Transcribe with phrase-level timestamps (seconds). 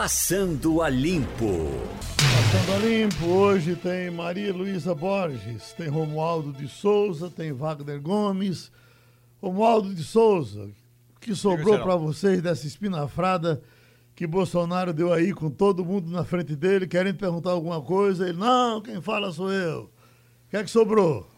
[0.00, 1.72] Passando a Limpo.
[2.16, 8.70] Passando a Limpo, hoje tem Maria Luísa Borges, tem Romualdo de Souza, tem Wagner Gomes.
[9.42, 10.70] Romualdo de Souza,
[11.16, 13.60] o que sobrou para vocês dessa espinafrada
[14.14, 18.28] que Bolsonaro deu aí com todo mundo na frente dele, querendo perguntar alguma coisa?
[18.28, 19.90] Ele, não, quem fala sou eu.
[20.46, 21.28] O que é que sobrou?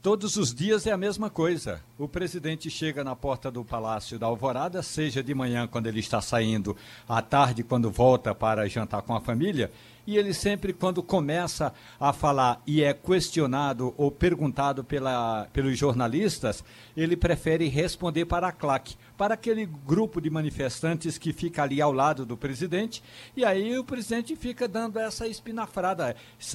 [0.00, 1.82] Todos os dias é a mesma coisa.
[1.98, 6.20] O presidente chega na porta do Palácio da Alvorada, seja de manhã quando ele está
[6.20, 6.76] saindo,
[7.08, 9.68] à tarde quando volta para jantar com a família,
[10.06, 16.62] e ele sempre, quando começa a falar e é questionado ou perguntado pela, pelos jornalistas,
[16.96, 21.92] ele prefere responder para a claque, para aquele grupo de manifestantes que fica ali ao
[21.92, 23.02] lado do presidente,
[23.36, 26.14] e aí o presidente fica dando essa espinafrada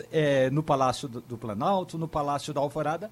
[0.10, 3.12] é, no Palácio do, do Planalto, no Palácio da Alvorada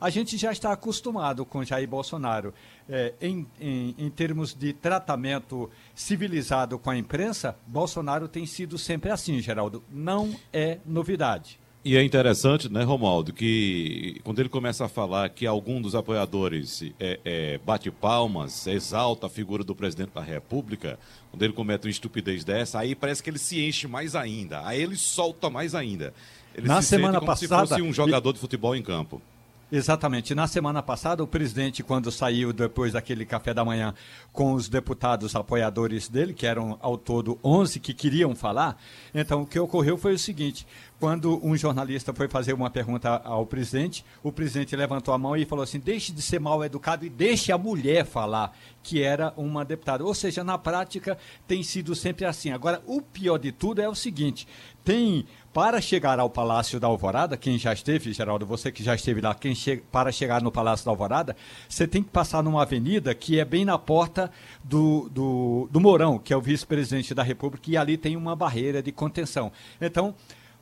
[0.00, 2.52] a gente já está acostumado com Jair Bolsonaro.
[2.88, 9.10] É, em, em, em, termos de tratamento civilizado com a imprensa, Bolsonaro tem sido sempre
[9.10, 9.82] assim, Geraldo.
[9.90, 11.58] Não é novidade.
[11.84, 16.82] E é interessante, né, Romualdo, que quando ele começa a falar que algum dos apoiadores
[16.98, 20.98] é, é, bate palmas, exalta a figura do presidente da República,
[21.30, 24.82] quando ele comete uma estupidez dessa, aí parece que ele se enche mais ainda, aí
[24.82, 26.12] ele solta mais ainda.
[26.56, 29.22] Ele Na semana passada, se fosse um jogador de futebol em campo.
[29.70, 30.32] Exatamente.
[30.32, 33.92] Na semana passada, o presidente, quando saiu depois daquele café da manhã
[34.32, 38.80] com os deputados apoiadores dele, que eram ao todo 11 que queriam falar,
[39.12, 40.64] então o que ocorreu foi o seguinte:
[40.98, 45.44] quando um jornalista foi fazer uma pergunta ao presidente, o presidente levantou a mão e
[45.44, 49.64] falou assim: deixe de ser mal educado e deixe a mulher falar, que era uma
[49.64, 50.04] deputada.
[50.04, 52.50] Ou seja, na prática tem sido sempre assim.
[52.50, 54.48] Agora, o pior de tudo é o seguinte:
[54.82, 59.20] tem para chegar ao Palácio da Alvorada, quem já esteve, Geraldo, você que já esteve
[59.20, 61.36] lá, quem che para chegar no Palácio da Alvorada,
[61.68, 64.30] você tem que passar numa avenida que é bem na porta
[64.62, 68.82] do, do, do Mourão, que é o vice-presidente da República, e ali tem uma barreira
[68.82, 69.50] de contenção.
[69.80, 70.14] Então,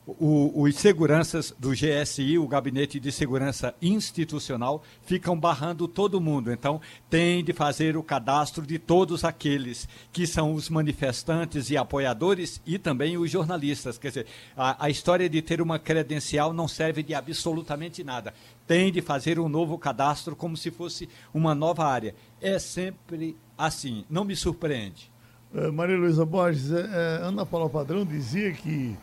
[0.06, 6.52] o, os seguranças do GSI, o Gabinete de Segurança Institucional, ficam barrando todo mundo.
[6.52, 12.60] Então, tem de fazer o cadastro de todos aqueles que são os manifestantes e apoiadores
[12.66, 13.96] e também os jornalistas.
[13.96, 14.26] Quer dizer,
[14.56, 18.34] a, a história de ter uma credencial não serve de absolutamente nada.
[18.66, 22.14] Tem de fazer um novo cadastro como se fosse uma nova área.
[22.42, 24.04] É sempre assim.
[24.10, 25.10] Não me surpreende.
[25.54, 28.96] É, Maria Luísa Borges, é, Ana Paula Padrão dizia que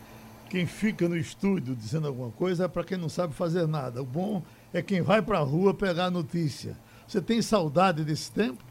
[0.52, 4.02] quem fica no estúdio dizendo alguma coisa é para quem não sabe fazer nada.
[4.02, 6.76] O bom é quem vai para a rua pegar a notícia.
[7.08, 8.62] Você tem saudade desse tempo?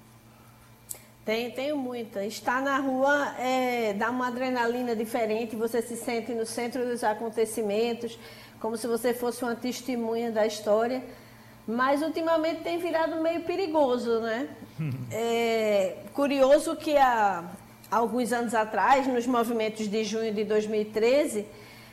[1.25, 2.23] Tenho, tenho muita.
[2.27, 8.19] Estar na rua é, dá uma adrenalina diferente, você se sente no centro dos acontecimentos,
[8.61, 11.03] como se você fosse uma testemunha da história.
[11.67, 14.51] Mas ultimamente tem virado meio perigoso, né?
[15.11, 17.43] é curioso que há
[17.91, 21.47] alguns anos atrás, nos movimentos de junho de 2013,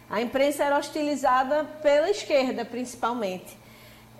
[0.10, 3.58] a imprensa era hostilizada pela esquerda, principalmente.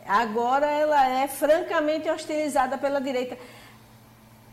[0.06, 3.38] Agora ela é francamente hostilizada pela direita.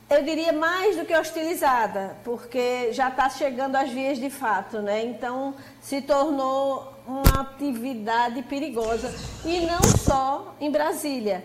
[0.09, 5.05] Eu diria mais do que hostilizada, porque já está chegando às vias de fato, né?
[5.05, 9.12] Então se tornou uma atividade perigosa.
[9.44, 11.44] E não só em Brasília.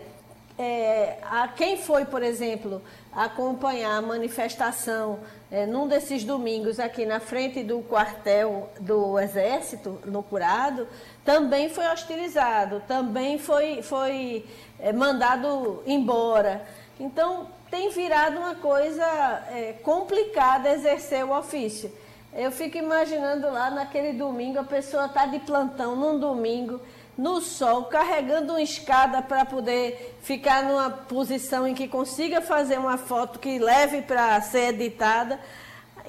[0.62, 7.18] É, a quem foi, por exemplo, acompanhar a manifestação é, num desses domingos aqui na
[7.18, 10.86] frente do quartel do Exército, no Curado,
[11.24, 14.44] também foi hostilizado, também foi, foi
[14.78, 16.62] é, mandado embora.
[17.00, 19.02] Então, tem virado uma coisa
[19.50, 21.90] é, complicada exercer o ofício.
[22.34, 26.82] Eu fico imaginando lá naquele domingo, a pessoa está de plantão num domingo
[27.20, 32.96] no sol, carregando uma escada para poder ficar numa posição em que consiga fazer uma
[32.96, 35.38] foto que leve para ser editada.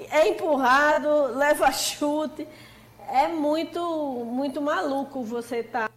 [0.09, 2.47] É empurrado, leva chute.
[3.09, 5.89] É muito, muito maluco você estar.
[5.89, 5.95] Tá...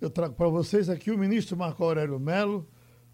[0.00, 2.64] Eu trago para vocês aqui o ministro Marco Aurélio Melo,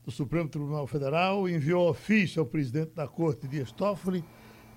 [0.05, 4.23] do Supremo Tribunal Federal, enviou ofício ao presidente da Corte, Dias Toffoli,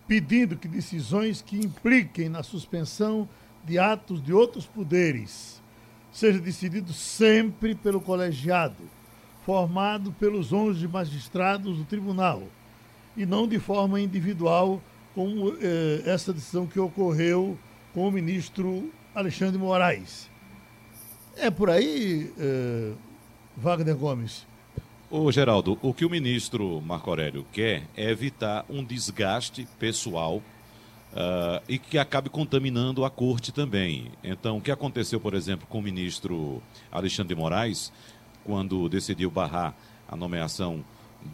[0.07, 3.27] pedindo que decisões que impliquem na suspensão
[3.65, 5.56] de atos de outros poderes
[6.17, 8.89] seja decidido sempre pelo colegiado,
[9.45, 12.41] formado pelos 11 magistrados do tribunal,
[13.15, 14.81] e não de forma individual,
[15.13, 17.55] como eh, essa decisão que ocorreu
[17.93, 20.27] com o ministro Alexandre Moraes.
[21.35, 22.93] É por aí, eh,
[23.55, 24.43] Wagner Gomes.
[25.11, 30.41] Ô Geraldo, o que o ministro Marco Aurélio quer é evitar um desgaste pessoal
[31.13, 34.11] Uh, e que acabe contaminando a corte também.
[34.23, 36.61] Então, o que aconteceu, por exemplo, com o ministro
[36.91, 37.91] Alexandre Moraes,
[38.43, 39.75] quando decidiu barrar
[40.07, 40.83] a nomeação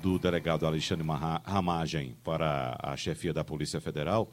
[0.01, 1.05] do delegado Alexandre
[1.43, 4.29] Ramagem para a chefia da Polícia Federal,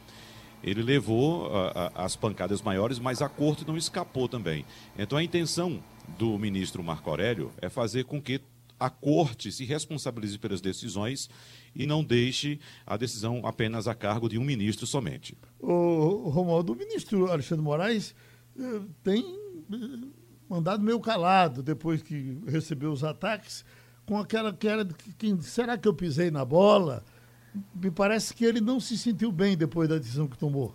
[0.62, 4.64] ele levou a, as pancadas maiores, mas a corte não escapou também.
[4.98, 5.82] Então a intenção
[6.18, 8.40] do ministro Marco Aurélio é fazer com que
[8.80, 11.28] a corte se responsabilize pelas decisões
[11.76, 15.36] e não deixe a decisão apenas a cargo de um ministro somente.
[15.60, 18.14] O, Romualdo, o ministro Alexandre Moraes
[18.58, 19.22] eh, tem
[19.70, 20.08] eh,
[20.48, 23.64] mandado meio calado depois que recebeu os ataques,
[24.06, 24.84] com aquela que era
[25.18, 27.04] que, será que eu pisei na bola?
[27.74, 30.74] Me parece que ele não se sentiu bem depois da decisão que tomou.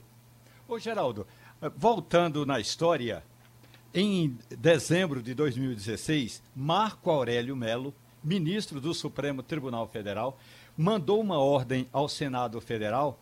[0.68, 1.26] Ô Geraldo,
[1.60, 3.24] eh, voltando na história,
[3.96, 10.38] em dezembro de 2016, Marco Aurélio Melo, ministro do Supremo Tribunal Federal,
[10.78, 13.18] mandou uma ordem ao Senado Federal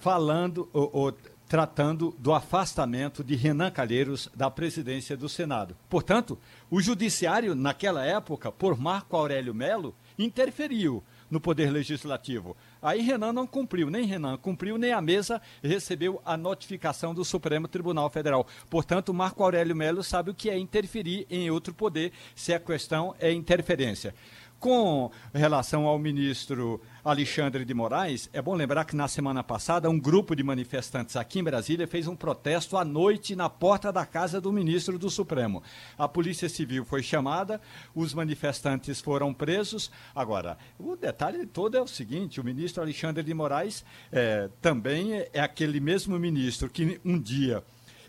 [0.00, 1.14] falando ou, ou,
[1.48, 5.76] tratando do afastamento de Renan Calheiros da presidência do Senado.
[5.88, 6.36] Portanto,
[6.68, 12.56] o judiciário naquela época, por Marco Aurélio Melo, interferiu no poder legislativo.
[12.86, 17.66] Aí Renan não cumpriu, nem Renan cumpriu, nem a mesa recebeu a notificação do Supremo
[17.66, 18.46] Tribunal Federal.
[18.70, 23.12] Portanto, Marco Aurélio Melo sabe o que é interferir em outro poder, se a questão
[23.18, 24.14] é interferência.
[24.58, 30.00] Com relação ao ministro Alexandre de Moraes, é bom lembrar que na semana passada um
[30.00, 34.40] grupo de manifestantes aqui em Brasília fez um protesto à noite na porta da casa
[34.40, 35.62] do ministro do Supremo.
[35.98, 37.60] A Polícia Civil foi chamada,
[37.94, 39.90] os manifestantes foram presos.
[40.14, 45.40] Agora, o detalhe todo é o seguinte: o ministro Alexandre de Moraes é, também é
[45.40, 47.62] aquele mesmo ministro que um dia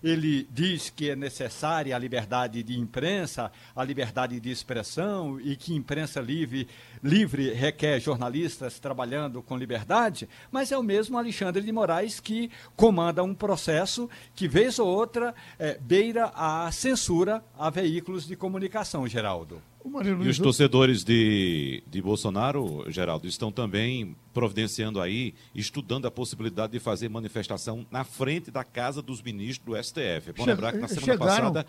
[0.04, 5.74] ele diz que é necessária a liberdade de imprensa, a liberdade de expressão e que
[5.74, 6.68] imprensa livre,
[7.04, 13.24] livre requer jornalistas trabalhando com liberdade, mas é o mesmo Alexandre de Moraes que comanda
[13.24, 19.62] um processo que, vez ou outra, é, beira a censura a veículos de comunicação, Geraldo.
[20.26, 26.80] E os torcedores de, de Bolsonaro, Geraldo, estão também providenciando aí, estudando a possibilidade de
[26.80, 30.30] fazer manifestação na frente da casa dos ministros do STF.
[30.30, 31.66] É bom lembrar que na semana chegaram, passada.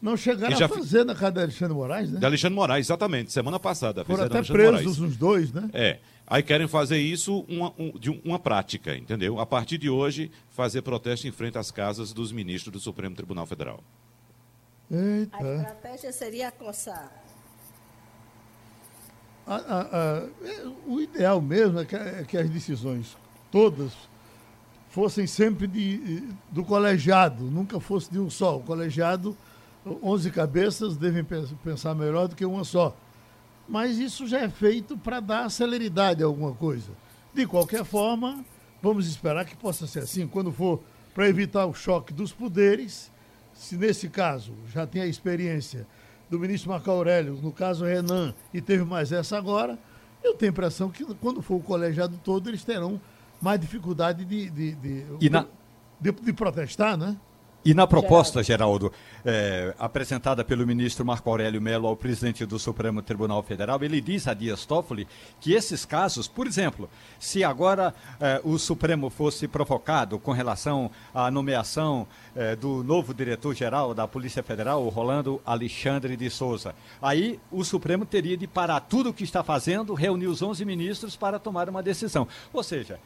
[0.00, 2.20] Não chegaram já, a fazer na casa de Alexandre Moraes, né?
[2.20, 3.32] De Alexandre Moraes, exatamente.
[3.32, 4.04] Semana passada.
[4.04, 5.68] Foram até presos os dois, né?
[5.72, 5.98] É.
[6.26, 9.40] Aí querem fazer isso uma, um, de uma prática, entendeu?
[9.40, 13.46] A partir de hoje, fazer protesto em frente às casas dos ministros do Supremo Tribunal
[13.46, 13.82] Federal.
[14.90, 15.36] Eita.
[15.36, 17.10] A estratégia seria acossar
[19.48, 20.28] a, a, a,
[20.86, 23.16] o ideal mesmo é que, é que, as decisões
[23.50, 23.92] todas
[24.90, 28.58] fossem sempre de, do colegiado, nunca fosse de um só.
[28.58, 29.36] O colegiado,
[30.02, 31.24] 11 cabeças devem
[31.62, 32.96] pensar melhor do que uma só.
[33.68, 36.90] Mas isso já é feito para dar celeridade a alguma coisa.
[37.34, 38.44] De qualquer forma,
[38.82, 40.26] vamos esperar que possa ser assim.
[40.26, 40.80] Quando for
[41.14, 43.10] para evitar o choque dos poderes,
[43.52, 45.86] se nesse caso já tem a experiência
[46.30, 49.78] do ministro Marco Aurélio, no caso Renan, e teve mais essa agora,
[50.22, 53.00] eu tenho a impressão que quando for o colegiado todo, eles terão
[53.40, 54.74] mais dificuldade de, de,
[55.18, 55.46] de, na...
[56.00, 57.16] de, de protestar, né?
[57.64, 58.92] E na proposta, Geraldo,
[59.24, 64.28] é, apresentada pelo ministro Marco Aurélio Mello ao presidente do Supremo Tribunal Federal, ele diz
[64.28, 65.08] a Dias Toffoli
[65.40, 66.88] que esses casos, por exemplo,
[67.18, 73.92] se agora é, o Supremo fosse provocado com relação à nomeação é, do novo diretor-geral
[73.92, 79.10] da Polícia Federal, o Rolando Alexandre de Souza, aí o Supremo teria de parar tudo
[79.10, 82.28] o que está fazendo, reunir os 11 ministros para tomar uma decisão.
[82.52, 83.00] Ou seja,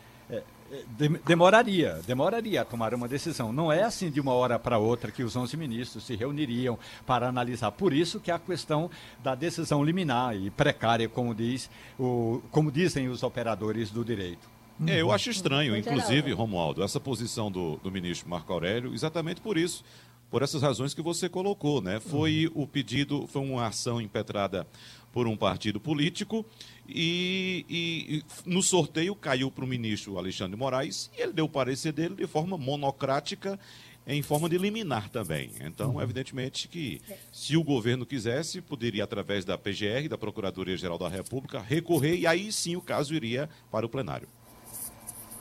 [1.26, 3.52] demoraria, demoraria a tomar uma decisão.
[3.52, 7.29] Não é assim de uma hora para outra que os 11 ministros se reuniriam para
[7.29, 7.70] analisar.
[7.72, 8.91] Por isso que a questão
[9.22, 14.51] da decisão liminar e precária, como, diz o, como dizem os operadores do direito.
[14.86, 19.56] É, eu acho estranho, inclusive, Romualdo, essa posição do, do ministro Marco Aurélio, exatamente por
[19.56, 19.84] isso
[20.32, 22.01] por essas razões que você colocou, né?
[22.01, 24.67] Foi o pedido, foi uma ação impetrada
[25.12, 26.44] por um partido político
[26.88, 31.92] e, e, no sorteio caiu para o ministro Alexandre Moraes e ele deu o parecer
[31.92, 33.58] dele de forma monocrática
[34.06, 35.52] em forma de liminar também.
[35.60, 36.02] Então, uhum.
[36.02, 37.00] evidentemente que
[37.31, 42.50] se o governo quisesse, poderia, através da PGR, da Procuradoria-Geral da República, recorrer e aí
[42.52, 44.28] sim o caso iria para o plenário.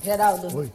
[0.04, 0.56] Geraldo.
[0.56, 0.72] Oi.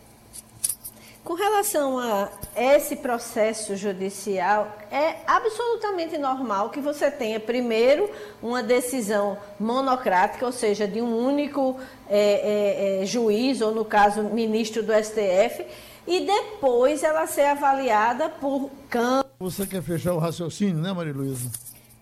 [1.26, 8.08] Com relação a esse processo judicial, é absolutamente normal que você tenha, primeiro,
[8.40, 14.22] uma decisão monocrática, ou seja, de um único é, é, é, juiz, ou no caso,
[14.22, 15.66] ministro do STF,
[16.06, 19.28] e depois ela ser avaliada por campo.
[19.40, 21.50] Você quer fechar o raciocínio, né, Maria Luísa?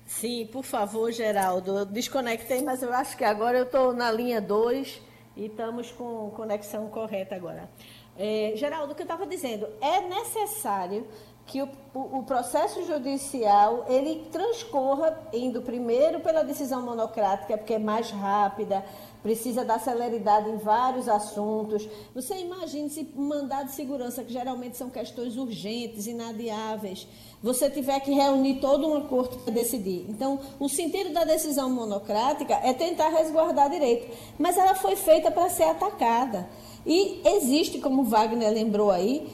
[0.06, 1.78] Sim, por favor, Geraldo.
[1.78, 5.00] Eu desconectei, mas eu acho que agora eu estou na linha 2
[5.34, 7.70] e estamos com conexão correta agora.
[8.16, 11.06] É, Geraldo, o que eu estava dizendo, é necessário
[11.46, 18.10] que o, o, processo judicial ele transcorra indo primeiro pela decisão monocrática, porque é mais
[18.10, 18.82] rápida,
[19.22, 21.86] precisa dar celeridade em vários assuntos.
[22.14, 27.06] Você imagine se mandado de segurança, que geralmente são questões urgentes, inadiáveis,
[27.42, 30.06] você tiver que reunir toda uma corte para decidir.
[30.08, 35.50] Então, o sentido da decisão monocrática é tentar resguardar direito, mas ela foi feita para
[35.50, 36.48] ser atacada.
[36.86, 39.26] E existe, como Wagner lembrou aí,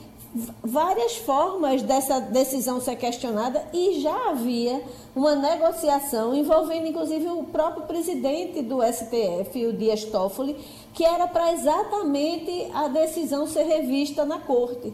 [0.62, 4.80] várias formas dessa decisão ser questionada e já havia
[5.14, 10.56] uma negociação envolvendo inclusive o próprio presidente do STF, o Dias Toffoli,
[10.94, 14.92] que era para exatamente a decisão ser revista na corte.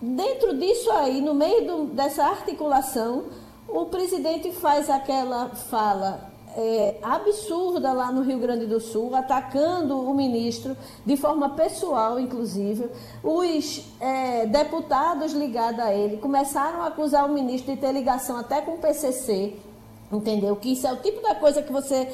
[0.00, 3.24] Dentro disso aí, no meio do, dessa articulação,
[3.68, 10.14] o presidente faz aquela fala é, absurda lá no Rio Grande do Sul, atacando o
[10.14, 12.88] ministro de forma pessoal, inclusive.
[13.22, 18.60] Os é, deputados ligados a ele começaram a acusar o ministro de ter ligação até
[18.60, 19.56] com o PCC,
[20.10, 20.56] entendeu?
[20.56, 22.08] Que isso é o tipo da coisa que você.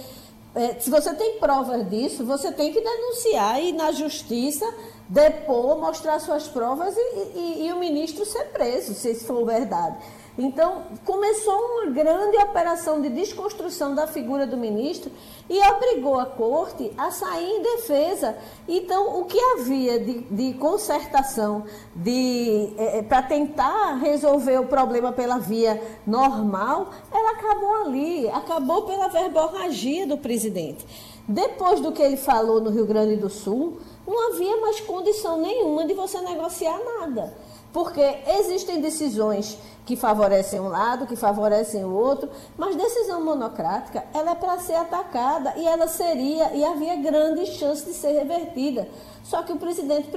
[0.55, 4.67] É, se você tem provas disso, você tem que denunciar e na justiça
[5.09, 9.97] depor, mostrar suas provas e, e, e o ministro ser preso, se isso for verdade.
[10.41, 15.11] Então, começou uma grande operação de desconstrução da figura do ministro
[15.51, 18.39] e obrigou a corte a sair em defesa.
[18.69, 25.11] Então, o que havia de, de concertação de, é, é para tentar resolver o problema
[25.11, 30.87] pela via normal, ela acabou ali, acabou pela verborragia do presidente.
[31.27, 35.85] Depois do que ele falou no Rio Grande do Sul, não havia mais condição nenhuma
[35.85, 37.37] de você negociar nada.
[37.79, 39.57] Porque existem decisões
[39.87, 44.75] que favorecem um lado, que favorecem o outro, mas decisão monocrática, ela é para ser
[44.75, 48.89] atacada e ela seria, e havia grande chance de ser revertida.
[49.23, 50.09] Só que o presidente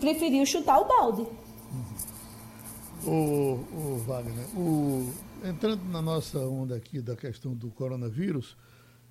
[0.00, 1.26] preferiu chutar o balde.
[3.04, 5.06] O, o Wagner, o,
[5.44, 8.56] entrando na nossa onda aqui da questão do coronavírus,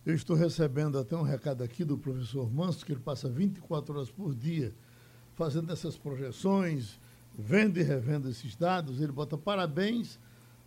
[0.03, 4.09] eu estou recebendo até um recado aqui do professor Manso, que ele passa 24 horas
[4.09, 4.73] por dia
[5.35, 6.99] fazendo essas projeções,
[7.39, 10.19] vendo e revendo esses dados, ele bota parabéns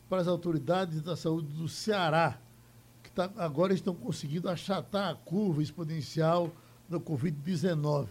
[0.08, 2.38] para as autoridades da saúde do Ceará,
[3.02, 6.50] que tá, agora estão conseguindo achatar a curva exponencial
[6.88, 8.06] da Covid-19.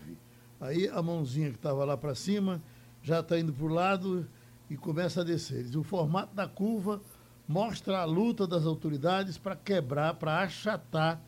[0.59, 2.61] Aí a mãozinha que estava lá para cima
[3.01, 4.27] já está indo para o lado
[4.69, 5.65] e começa a descer.
[5.75, 7.01] O formato da curva
[7.47, 11.19] mostra a luta das autoridades para quebrar, para achatar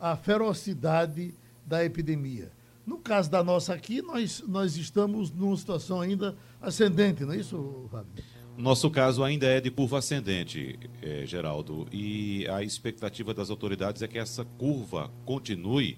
[0.00, 1.34] a ferocidade
[1.66, 2.50] da epidemia.
[2.86, 7.88] No caso da nossa aqui, nós, nós estamos numa situação ainda ascendente, não é isso,
[7.90, 8.24] Wagner?
[8.56, 14.08] Nosso caso ainda é de curva ascendente, eh, Geraldo, e a expectativa das autoridades é
[14.08, 15.96] que essa curva continue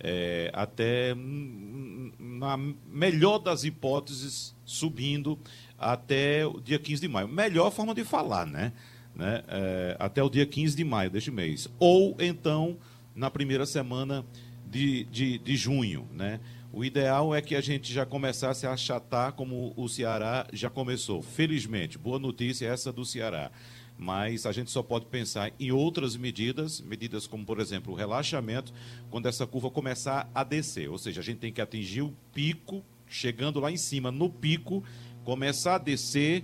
[0.00, 5.38] eh, até, hum, na melhor das hipóteses, subindo
[5.78, 7.28] até o dia 15 de maio.
[7.28, 8.72] Melhor forma de falar, né?
[9.14, 9.42] né?
[9.48, 11.68] Eh, até o dia 15 de maio deste mês.
[11.78, 12.76] Ou então,
[13.14, 14.26] na primeira semana
[14.74, 16.40] de, de, de junho, né?
[16.72, 21.22] O ideal é que a gente já começasse a achatar como o Ceará já começou.
[21.22, 23.52] Felizmente, boa notícia essa do Ceará.
[23.96, 28.74] Mas a gente só pode pensar em outras medidas, medidas como, por exemplo, o relaxamento,
[29.08, 30.90] quando essa curva começar a descer.
[30.90, 34.82] Ou seja, a gente tem que atingir o pico, chegando lá em cima, no pico,
[35.22, 36.42] começar a descer,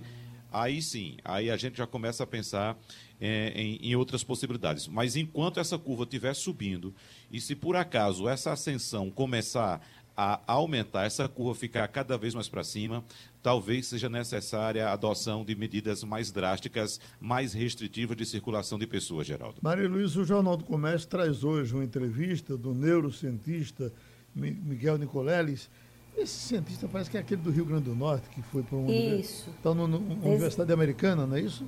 [0.49, 2.77] aí sim, aí a gente já começa a pensar
[3.21, 4.87] é, em, em, outras possibilidades.
[4.87, 6.93] Mas enquanto essa curva estiver subindo,
[7.31, 9.79] e se por acaso essa ascensão começar
[10.17, 13.03] a aumentar, essa curva ficar cada vez mais para cima,
[13.41, 19.25] talvez seja necessária a adoção de medidas mais drásticas, mais restritivas de circulação de pessoas,
[19.25, 19.57] Geraldo.
[19.61, 23.91] Maria Luiz, o Jornal do Comércio traz hoje uma entrevista do neurocientista
[24.35, 25.69] Miguel Nicoleles.
[26.17, 28.91] Esse cientista parece que é aquele do Rio Grande do Norte, que foi para uma
[28.91, 29.49] isso.
[29.49, 31.65] Está na Universidade Americana, não é isso?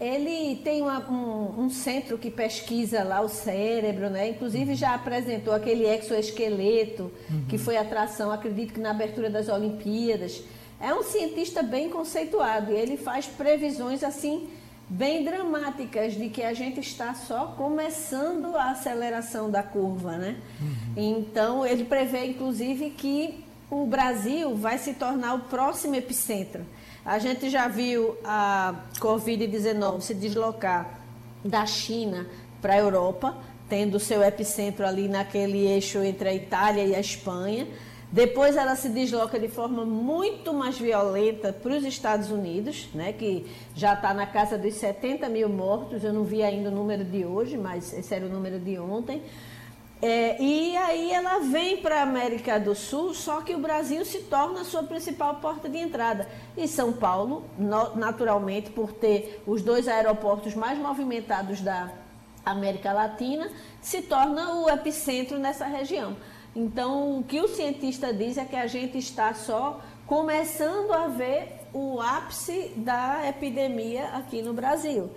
[0.00, 4.30] Ele tem uma, um, um, centro que pesquisa lá o cérebro, né?
[4.30, 7.44] Inclusive já apresentou aquele exoesqueleto, uhum.
[7.46, 10.42] que foi atração, acredito que na abertura das Olimpíadas.
[10.80, 14.48] É um cientista bem conceituado e ele faz previsões assim
[14.88, 20.36] bem dramáticas de que a gente está só começando a aceleração da curva, né?
[20.60, 20.92] Uhum.
[20.96, 26.64] Então ele prevê inclusive que o Brasil vai se tornar o próximo epicentro.
[27.04, 31.00] A gente já viu a Covid-19 se deslocar
[31.42, 32.26] da China
[32.60, 33.36] para a Europa,
[33.70, 37.66] tendo seu epicentro ali naquele eixo entre a Itália e a Espanha.
[38.12, 43.46] Depois ela se desloca de forma muito mais violenta para os Estados Unidos, né, que
[43.74, 46.04] já está na casa dos 70 mil mortos.
[46.04, 49.22] Eu não vi ainda o número de hoje, mas esse era o número de ontem.
[50.02, 54.20] É, e aí ela vem para a América do Sul, só que o Brasil se
[54.22, 56.26] torna a sua principal porta de entrada.
[56.56, 57.44] E São Paulo,
[57.94, 61.90] naturalmente, por ter os dois aeroportos mais movimentados da
[62.44, 63.50] América Latina,
[63.82, 66.16] se torna o epicentro nessa região.
[66.56, 71.60] Então, o que o cientista diz é que a gente está só começando a ver
[71.72, 75.10] o ápice da epidemia aqui no Brasil.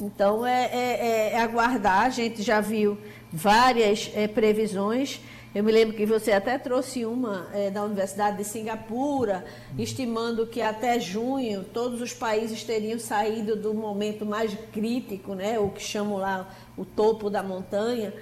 [0.00, 2.98] Então, é, é, é aguardar, a gente já viu
[3.34, 5.20] várias é, previsões.
[5.52, 9.44] Eu me lembro que você até trouxe uma é, da Universidade de Singapura,
[9.76, 15.68] estimando que até junho todos os países teriam saído do momento mais crítico, né, o
[15.70, 18.12] que chamam lá o topo da montanha.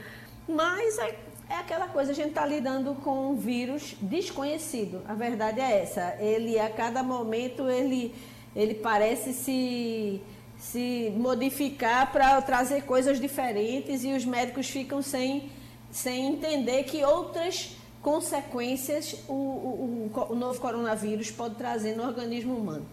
[0.48, 5.02] Mas é, é aquela coisa, a gente está lidando com um vírus desconhecido.
[5.06, 6.16] A verdade é essa.
[6.20, 8.14] Ele, a cada momento, ele,
[8.54, 10.20] ele parece se
[10.62, 15.50] se modificar para trazer coisas diferentes e os médicos ficam sem,
[15.90, 22.86] sem entender que outras consequências o, o, o novo coronavírus pode trazer no organismo humano.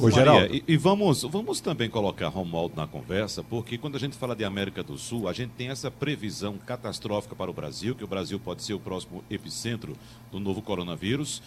[0.00, 4.16] Ô, Maria, e, e, vamos, vamos também colocar Romualdo na conversa, porque quando a gente
[4.16, 8.04] fala de América do Sul, a gente tem essa previsão catastrófica para o Brasil, que
[8.04, 9.94] o Brasil pode ser o próximo epicentro
[10.32, 11.42] do novo coronavírus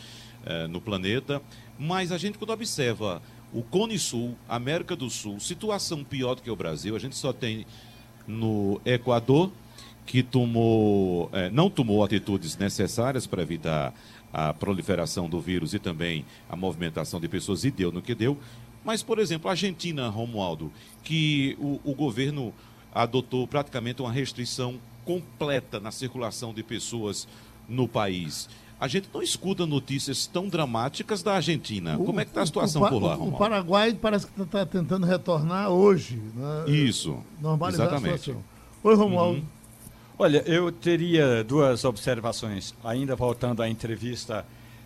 [0.45, 1.41] eh, no planeta.
[1.79, 3.21] Mas a gente, quando observa
[3.53, 6.95] o Cone Sul, América do Sul, situação pior do que o Brasil.
[6.95, 7.65] A gente só tem
[8.27, 9.51] no Equador,
[10.05, 13.93] que tomou, é, não tomou atitudes necessárias para evitar
[14.31, 18.37] a proliferação do vírus e também a movimentação de pessoas, e deu no que deu.
[18.83, 20.71] Mas, por exemplo, a Argentina, Romualdo,
[21.03, 22.53] que o, o governo
[22.93, 27.27] adotou praticamente uma restrição completa na circulação de pessoas
[27.67, 28.49] no país
[28.79, 31.97] a gente não escuta notícias tão dramáticas da Argentina.
[31.97, 33.35] O, Como é que está a situação o, por lá, Romualdo?
[33.35, 36.21] O Paraguai parece que está tentando retornar hoje.
[36.35, 36.69] Né?
[36.69, 37.17] Isso.
[37.41, 38.13] Normalizar exatamente.
[38.13, 38.43] a situação.
[38.83, 39.39] Oi, Romualdo.
[39.39, 39.45] Uhum.
[40.19, 44.45] Olha, eu teria duas observações, ainda voltando à entrevista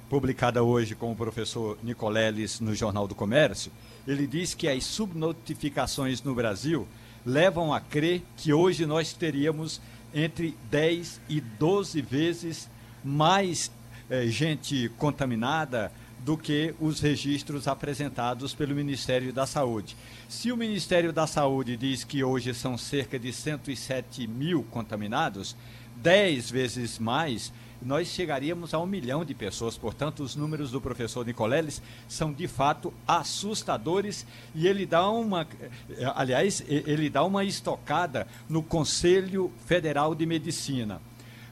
[0.09, 3.71] publicada hoje com o professor Nicoleles no Jornal do Comércio.
[4.05, 6.85] Ele diz que as subnotificações no Brasil
[7.25, 9.79] levam a crer que hoje nós teríamos
[10.13, 12.69] entre 10 e 12 vezes
[13.03, 13.71] mais
[14.11, 15.89] é, gente contaminada
[16.19, 19.95] do que os registros apresentados pelo Ministério da Saúde.
[20.27, 25.55] Se o Ministério da Saúde diz que hoje são cerca de 107 mil contaminados,
[25.95, 29.77] 10 vezes mais, nós chegaríamos a um milhão de pessoas.
[29.77, 35.47] Portanto, os números do professor Nicoleles são de fato assustadores e ele dá uma,
[35.89, 41.01] eh, aliás, ele dá uma estocada no Conselho Federal de Medicina.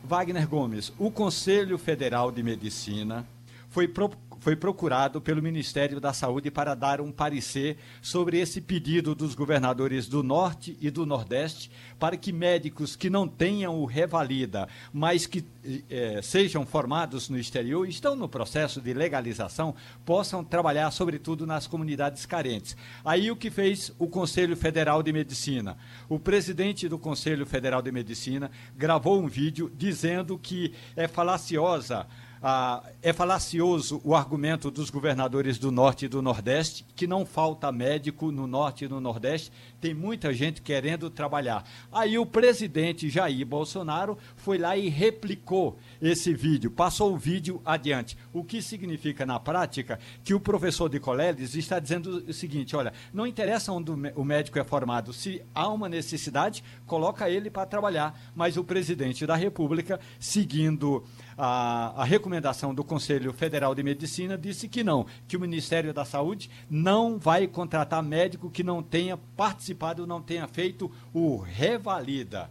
[0.10, 3.28] Wagner Gomes, o Conselho Federal de Medicina
[3.70, 9.14] foi, pro, foi procurado pelo Ministério da Saúde para dar um parecer sobre esse pedido
[9.14, 14.68] dos governadores do Norte e do Nordeste para que médicos que não tenham o revalida,
[14.94, 15.46] mas que
[15.90, 19.76] eh, sejam formados no exterior, estão no processo de legalização,
[20.06, 22.78] possam trabalhar, sobretudo, nas comunidades carentes.
[23.04, 25.78] Aí o que fez o Conselho Federal de Medicina?
[26.08, 32.08] O presidente do Conselho Federal de Medicina gravou um vídeo dizendo que é falaciosa
[32.42, 37.72] ah, é falacioso o argumento dos governadores do Norte e do Nordeste, que não falta
[37.72, 41.66] médico no Norte e no Nordeste, tem muita gente querendo trabalhar.
[41.92, 48.18] Aí o presidente Jair Bolsonaro foi lá e replicou esse vídeo, passou o vídeo adiante.
[48.34, 52.94] O que significa na prática que o professor de Coleles está dizendo o seguinte: olha,
[53.14, 58.20] não interessa onde o médico é formado, se há uma necessidade, coloca ele para trabalhar.
[58.36, 61.04] Mas o presidente da República, seguindo
[61.42, 66.04] a, a, recomendação do Conselho Federal de Medicina disse que não, que o Ministério da
[66.04, 72.50] Saúde não vai contratar médico que não tenha participado, não tenha feito o revalida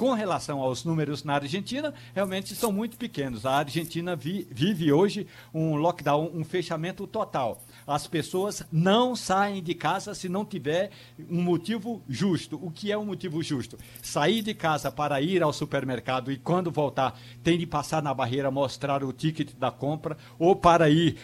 [0.00, 3.44] com relação aos números na Argentina, realmente são muito pequenos.
[3.44, 7.60] A Argentina vi, vive hoje um lockdown, um fechamento total.
[7.90, 10.90] As pessoas não saem de casa se não tiver
[11.28, 12.58] um motivo justo.
[12.62, 13.76] O que é um motivo justo?
[14.00, 18.50] Sair de casa para ir ao supermercado e quando voltar tem de passar na barreira
[18.50, 21.16] mostrar o ticket da compra ou para ir.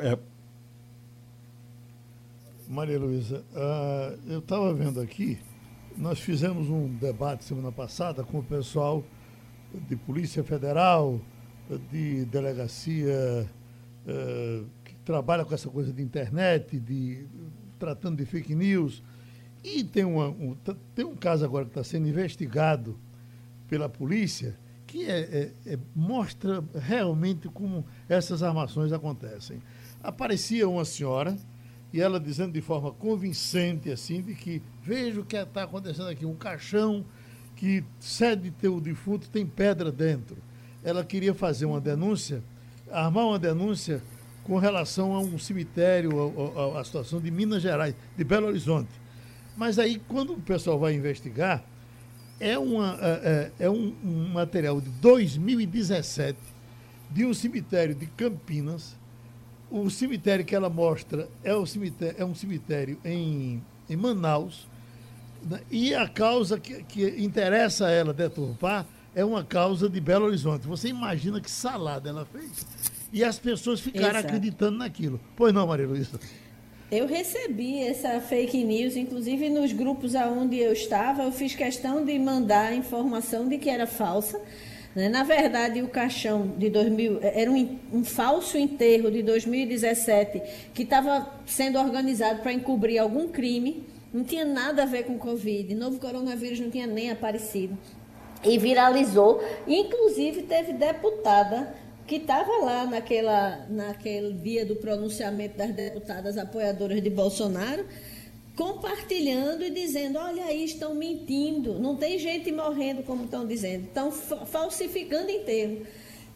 [0.00, 0.18] É...
[2.66, 5.38] Maria Luísa, uh, eu estava vendo aqui
[5.96, 9.02] nós fizemos um debate semana passada com o pessoal
[9.88, 11.18] de Polícia Federal,
[11.90, 13.48] de delegacia
[14.06, 14.66] uh,
[15.06, 17.26] trabalha com essa coisa de internet, de
[17.78, 19.02] tratando de fake news.
[19.62, 20.56] E tem, uma, um,
[20.94, 22.98] tem um caso agora que está sendo investigado
[23.68, 25.18] pela polícia que é,
[25.66, 29.60] é, é, mostra realmente como essas armações acontecem.
[30.02, 31.36] Aparecia uma senhora
[31.92, 36.24] e ela dizendo de forma convincente assim de que veja o que está acontecendo aqui,
[36.24, 37.04] um caixão
[37.56, 40.36] que sede teu defunto tem pedra dentro.
[40.84, 42.42] Ela queria fazer uma denúncia,
[42.90, 44.00] armar uma denúncia
[44.46, 46.12] com relação a um cemitério,
[46.78, 48.88] a situação de Minas Gerais, de Belo Horizonte.
[49.56, 51.64] Mas aí, quando o pessoal vai investigar,
[52.38, 56.38] é, uma, é, é, é um, um, material de 2017
[57.10, 58.94] de um cemitério de Campinas.
[59.68, 64.68] O cemitério que ela mostra é, o cemitério, é um cemitério em, em Manaus.
[65.42, 65.60] Né?
[65.72, 70.68] E a causa que, que interessa a ela deturpar é uma causa de Belo Horizonte.
[70.68, 72.94] Você imagina que salada ela fez?
[73.12, 74.26] E as pessoas ficaram Exato.
[74.26, 75.20] acreditando naquilo.
[75.36, 76.18] Pois não, Maria Luísa?
[76.90, 82.16] Eu recebi essa fake news, inclusive nos grupos aonde eu estava, eu fiz questão de
[82.16, 84.40] mandar a informação de que era falsa.
[84.94, 85.08] Né?
[85.08, 90.40] Na verdade, o caixão de 2000 era um, um falso enterro de 2017
[90.72, 93.84] que estava sendo organizado para encobrir algum crime.
[94.14, 95.74] Não tinha nada a ver com Covid.
[95.74, 97.76] Novo coronavírus não tinha nem aparecido.
[98.44, 99.42] E viralizou.
[99.66, 101.74] Inclusive, teve deputada
[102.06, 107.84] que estava lá naquela, naquele dia do pronunciamento das deputadas apoiadoras de Bolsonaro,
[108.56, 114.10] compartilhando e dizendo: olha aí, estão mentindo, não tem gente morrendo como estão dizendo, estão
[114.10, 115.86] falsificando enterro.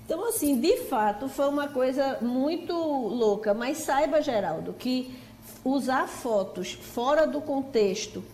[0.05, 3.55] Então, assim, de fato, foi uma coisa muito louca.
[3.55, 5.15] Mas saiba, Geraldo, que
[5.65, 8.25] usar fotos fora do contexto,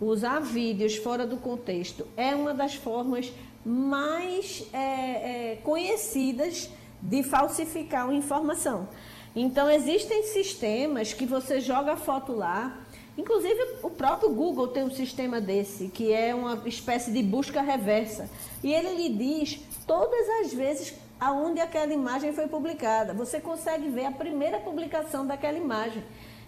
[0.00, 3.30] usar vídeos fora do contexto, é uma das formas
[3.62, 8.88] mais é, é, conhecidas de falsificar uma informação.
[9.34, 12.78] Então, existem sistemas que você joga a foto lá,
[13.18, 18.30] inclusive o próprio Google tem um sistema desse, que é uma espécie de busca reversa.
[18.62, 23.14] E ele lhe diz todas as vezes aonde aquela imagem foi publicada.
[23.14, 26.02] Você consegue ver a primeira publicação daquela imagem.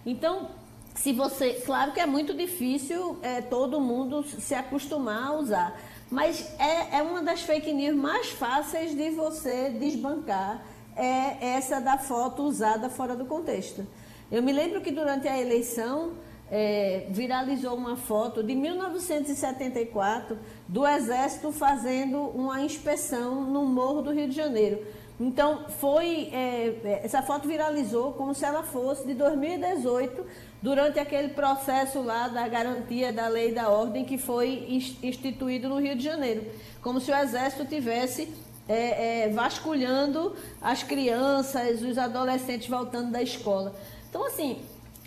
[0.05, 0.49] Então,
[0.95, 1.53] se você.
[1.65, 5.81] Claro que é muito difícil é, todo mundo se acostumar a usar.
[6.09, 10.63] Mas é, é uma das fake news mais fáceis de você desbancar,
[10.95, 13.85] é essa da foto usada fora do contexto.
[14.31, 16.13] Eu me lembro que durante a eleição
[16.51, 24.27] é, viralizou uma foto de 1974 do Exército fazendo uma inspeção no Morro do Rio
[24.27, 24.83] de Janeiro.
[25.19, 30.25] Então, foi é, essa foto viralizou como se ela fosse de 2018,
[30.61, 34.65] durante aquele processo lá da garantia da lei da ordem que foi
[35.01, 36.45] instituído no Rio de Janeiro.
[36.81, 38.33] Como se o Exército tivesse
[38.67, 43.73] é, é, vasculhando as crianças, os adolescentes voltando da escola.
[44.09, 44.59] Então, assim,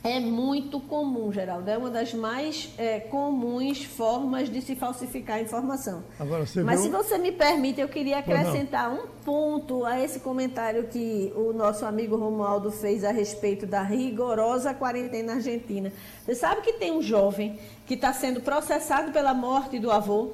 [0.04, 1.70] é muito comum, Geraldo.
[1.70, 6.02] É uma das mais é, comuns formas de se falsificar a informação.
[6.18, 11.32] Agora, Mas se você me permite, eu queria acrescentar um ponto a esse comentário que
[11.36, 15.92] o nosso amigo Romualdo fez a respeito da rigorosa quarentena argentina.
[16.24, 20.30] Você sabe que tem um jovem que está sendo processado pela morte do avô.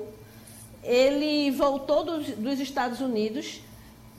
[0.82, 3.60] Ele voltou dos, dos Estados Unidos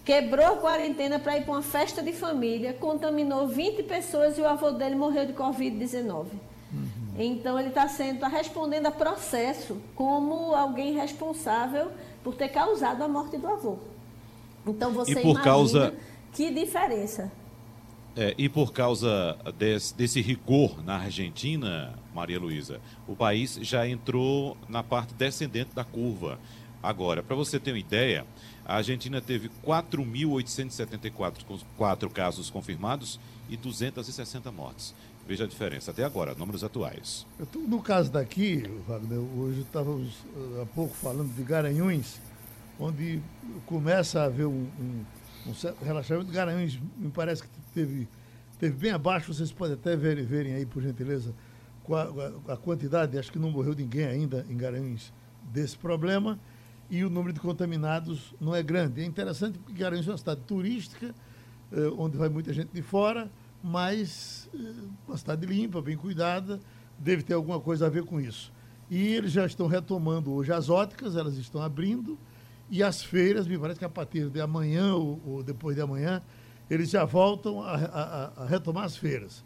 [0.10, 4.48] quebrou a quarentena para ir para uma festa de família, contaminou 20 pessoas e o
[4.48, 6.26] avô dele morreu de Covid-19.
[6.74, 6.90] Uhum.
[7.16, 11.92] Então ele está sendo, está respondendo a processo como alguém responsável
[12.24, 13.78] por ter causado a morte do avô.
[14.66, 15.94] Então você e por imagina causa...
[16.34, 17.32] que diferença.
[18.18, 24.58] É, e por causa desse, desse rigor na Argentina, Maria Luísa, o país já entrou
[24.68, 26.40] na parte descendente da curva.
[26.82, 28.26] Agora, para você ter uma ideia,
[28.70, 34.94] a Argentina teve 4.874 casos confirmados e 260 mortes.
[35.28, 37.26] Veja a diferença até agora, números atuais.
[37.56, 42.22] No caso daqui, Wagner, hoje estávamos eh, há pouco falando de Garanhuns,
[42.80, 43.20] onde
[43.66, 45.04] começa a haver um, um,
[45.48, 46.32] um certo relaxamento.
[46.32, 48.08] Garanhuns me parece que teve,
[48.60, 51.34] teve bem abaixo, vocês podem até ver, verem aí, por gentileza,
[51.90, 55.12] a, a, a quantidade, acho que não morreu ninguém ainda em Garanhuns
[55.52, 56.40] desse problema
[56.90, 59.02] e o número de contaminados não é grande.
[59.02, 61.14] É interessante porque Garanhuns é uma cidade turística,
[61.72, 63.32] eh, onde vai muita gente de fora,
[63.64, 64.74] mas eh,
[65.08, 66.60] uma cidade limpa, bem cuidada,
[66.98, 68.52] deve ter alguma coisa a ver com isso.
[68.90, 72.18] E eles já estão retomando hoje as óticas, elas estão abrindo,
[72.72, 76.22] e as feiras, me parece que a partir de amanhã ou, depois de amanhã,
[76.70, 79.44] eles já voltam a, a, a, retomar as feiras.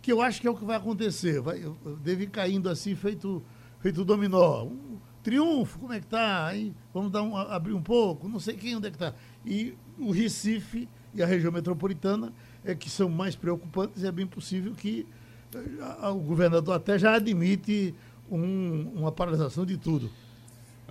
[0.00, 1.40] Que eu acho que é o que vai acontecer.
[1.40, 1.60] Vai,
[2.00, 3.42] deve ir caindo assim, feito,
[3.80, 4.64] feito dominó.
[4.64, 4.89] Um,
[5.22, 6.46] Triunfo, como é que está?
[6.46, 9.14] Aí vamos dar um, abrir um pouco, não sei quem onde é que está.
[9.44, 12.32] E o Recife e a região metropolitana
[12.64, 15.06] é que são mais preocupantes e é bem possível que
[15.54, 17.94] eh, o governador até já admite
[18.30, 20.10] um, uma paralisação de tudo.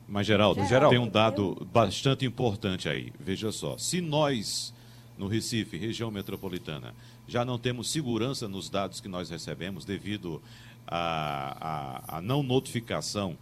[0.08, 3.14] Mas, Geraldo, Geraldo, tem um dado bastante importante aí.
[3.20, 4.74] Veja só, se nós,
[5.18, 6.96] no Recife, região metropolitana,
[7.28, 10.42] já não temos segurança nos dados que nós recebemos devido
[10.88, 13.38] à não notificação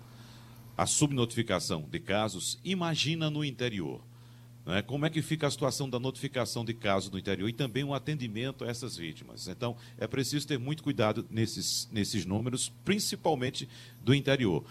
[0.77, 3.99] a subnotificação de casos, imagina no interior.
[4.63, 4.81] Né?
[4.83, 7.93] Como é que fica a situação da notificação de casos no interior e também o
[7.93, 9.47] atendimento a essas vítimas.
[9.47, 13.67] Então, é preciso ter muito cuidado nesses, nesses números, principalmente
[14.03, 14.63] do interior.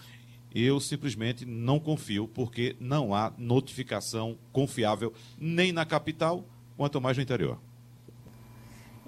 [0.55, 6.45] Eu simplesmente não confio, porque não há notificação confiável nem na capital,
[6.77, 7.59] quanto mais no interior.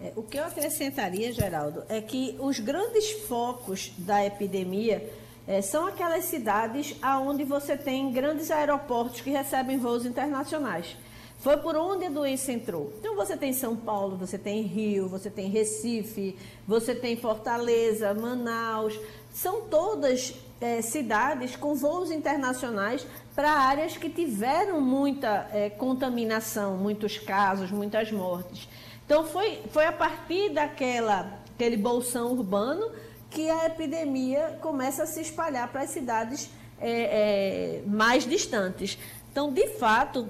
[0.02, 5.08] É, o que eu acrescentaria, Geraldo, é que os grandes focos da epidemia
[5.50, 10.96] é, são aquelas cidades onde você tem grandes aeroportos que recebem voos internacionais.
[11.40, 12.94] Foi por onde a doença entrou.
[13.00, 19.00] Então você tem São Paulo, você tem Rio, você tem Recife, você tem Fortaleza, Manaus.
[19.34, 27.18] São todas é, cidades com voos internacionais para áreas que tiveram muita é, contaminação, muitos
[27.18, 28.70] casos, muitas mortes.
[29.04, 32.92] Então foi, foi a partir daquela aquele bolsão urbano
[33.30, 38.98] que a epidemia começa a se espalhar para as cidades é, é, mais distantes.
[39.32, 40.28] Então, de fato,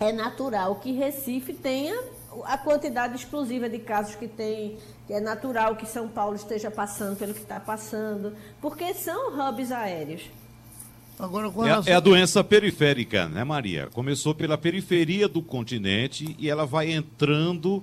[0.00, 1.98] é natural que Recife tenha
[2.44, 7.16] a quantidade explosiva de casos que tem, que é natural que São Paulo esteja passando
[7.16, 10.22] pelo que está passando, porque são hubs aéreos.
[11.18, 11.48] Agora,
[11.86, 13.88] é, é, a doença periférica, né, Maria?
[13.92, 17.82] Começou pela periferia do continente e ela vai entrando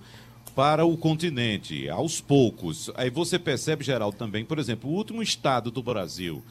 [0.56, 2.90] para o continente, aos poucos.
[2.96, 6.42] Aí você percebe, Geraldo, também, por exemplo, o último estado do Brasil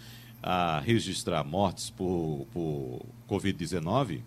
[0.42, 4.20] a registrar mortes por, por Covid-19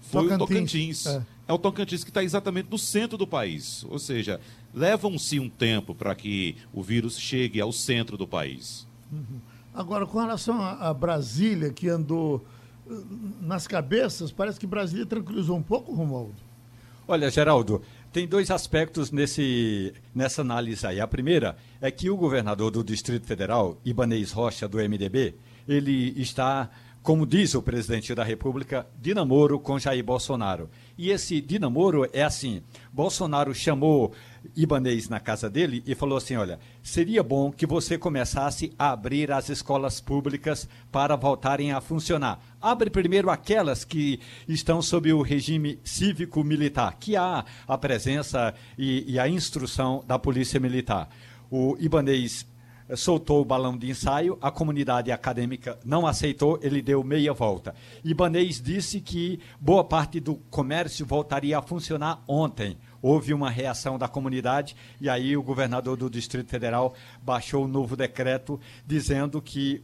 [0.00, 0.30] foi Tocantins.
[0.30, 1.06] o Tocantins.
[1.06, 1.22] É.
[1.48, 3.84] é o Tocantins que está exatamente no centro do país.
[3.88, 4.40] Ou seja,
[4.72, 8.86] levam-se um tempo para que o vírus chegue ao centro do país.
[9.10, 9.40] Uhum.
[9.74, 12.46] Agora, com relação a, a Brasília, que andou
[12.86, 13.06] uh,
[13.42, 16.46] nas cabeças, parece que Brasília tranquilizou um pouco, Romualdo.
[17.08, 17.82] Olha, Geraldo,
[18.16, 20.98] tem dois aspectos nesse, nessa análise aí.
[20.98, 25.34] A primeira é que o governador do Distrito Federal, Ibanez Rocha, do MDB,
[25.68, 26.70] ele está,
[27.02, 30.70] como diz o presidente da República, de namoro com Jair Bolsonaro.
[30.96, 34.14] E esse de namoro é assim: Bolsonaro chamou
[34.54, 39.32] Ibanês na casa dele e falou assim: olha, seria bom que você começasse a abrir
[39.32, 42.40] as escolas públicas para voltarem a funcionar.
[42.60, 49.18] Abre primeiro aquelas que estão sob o regime cívico-militar, que há a presença e, e
[49.18, 51.08] a instrução da Polícia Militar.
[51.50, 52.46] O Ibanês
[52.94, 57.74] soltou o balão de ensaio, a comunidade acadêmica não aceitou, ele deu meia volta.
[58.04, 62.76] Ibanês disse que boa parte do comércio voltaria a funcionar ontem
[63.06, 66.92] houve uma reação da comunidade e aí o governador do Distrito Federal
[67.22, 69.80] baixou o novo decreto dizendo que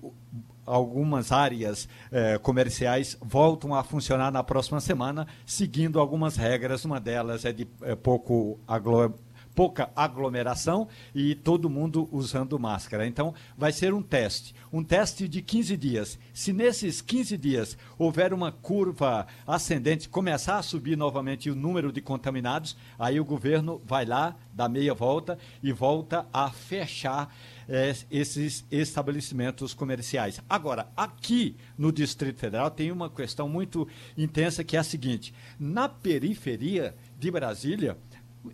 [0.66, 6.84] algumas áreas eh, comerciais voltam a funcionar na próxima semana, seguindo algumas regras.
[6.84, 9.14] Uma delas é de é, pouco aglo
[9.54, 13.06] pouca aglomeração e todo mundo usando máscara.
[13.06, 16.18] Então, vai ser um teste, um teste de 15 dias.
[16.32, 22.00] Se nesses 15 dias houver uma curva ascendente, começar a subir novamente o número de
[22.00, 27.34] contaminados, aí o governo vai lá, dá meia volta e volta a fechar
[27.68, 30.40] é, esses estabelecimentos comerciais.
[30.48, 33.86] Agora, aqui no Distrito Federal tem uma questão muito
[34.16, 37.96] intensa que é a seguinte: na periferia de Brasília,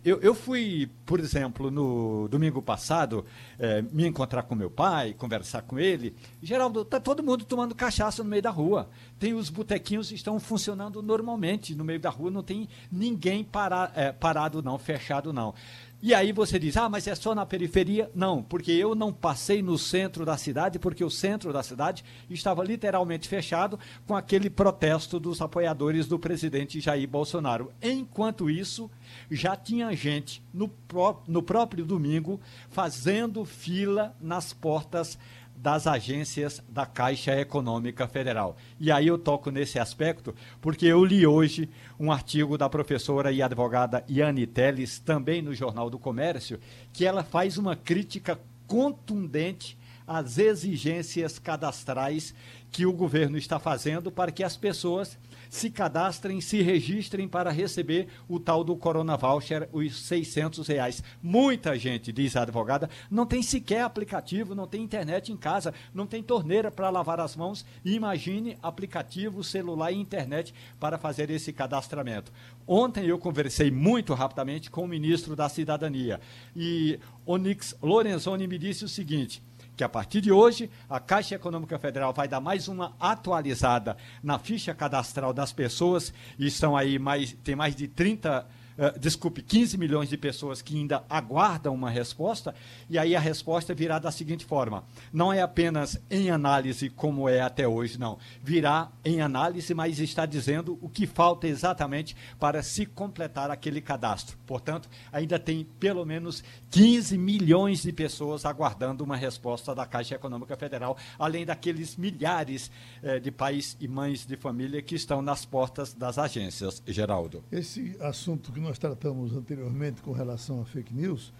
[0.05, 3.25] eu, eu fui, por exemplo, no domingo passado,
[3.57, 6.15] é, me encontrar com meu pai, conversar com ele.
[6.41, 8.89] Geraldo, está todo mundo tomando cachaça no meio da rua.
[9.17, 14.11] Tem os botequinhos estão funcionando normalmente no meio da rua, não tem ninguém para, é,
[14.11, 15.53] parado não, fechado não.
[16.01, 18.09] E aí você diz, ah, mas é só na periferia?
[18.15, 22.63] Não, porque eu não passei no centro da cidade, porque o centro da cidade estava
[22.63, 27.73] literalmente fechado com aquele protesto dos apoiadores do presidente Jair Bolsonaro.
[27.81, 28.89] Enquanto isso,
[29.29, 35.17] já tinha gente no, pró no próprio domingo fazendo fila nas portas
[35.61, 38.55] das agências da Caixa Econômica Federal.
[38.79, 41.69] E aí eu toco nesse aspecto porque eu li hoje
[41.99, 46.61] um artigo da professora e advogada Yane Teles, também no Jornal do Comércio,
[46.93, 52.33] que ela faz uma crítica contundente às exigências cadastrais
[52.71, 55.17] que o governo está fazendo para que as pessoas
[55.49, 61.03] se cadastrem, se registrem para receber o tal do Corona Voucher, os 600 reais.
[61.21, 66.05] Muita gente, diz a advogada, não tem sequer aplicativo, não tem internet em casa, não
[66.05, 67.65] tem torneira para lavar as mãos.
[67.83, 72.31] Imagine aplicativo, celular e internet para fazer esse cadastramento.
[72.67, 76.21] Ontem eu conversei muito rapidamente com o ministro da Cidadania
[76.55, 79.41] e Onyx Lorenzoni me disse o seguinte:
[79.79, 84.37] que a partir de hoje a Caixa Econômica Federal vai dar mais uma atualizada na
[84.37, 88.45] ficha cadastral das pessoas, e estão aí mais, tem mais de 30
[88.79, 92.55] uh, desculpe, 15 milhões de pessoas que ainda aguardam uma resposta,
[92.89, 97.41] e aí a resposta virá da seguinte forma: não é apenas em análise como é
[97.41, 98.17] até hoje, não.
[98.41, 104.37] Virá em análise, mas está dizendo o que falta exatamente para se completar aquele cadastro.
[104.45, 110.55] Portanto, ainda tem pelo menos 15 milhões de pessoas aguardando uma resposta da Caixa Econômica
[110.55, 115.93] Federal, além daqueles milhares eh, de pais e mães de família que estão nas portas
[115.93, 117.43] das agências, Geraldo.
[117.51, 121.33] Esse assunto que nós tratamos anteriormente com relação a fake news,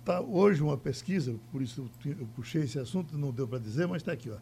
[0.00, 4.02] está hoje uma pesquisa, por isso eu puxei esse assunto, não deu para dizer, mas
[4.02, 4.30] está aqui.
[4.30, 4.36] Ó.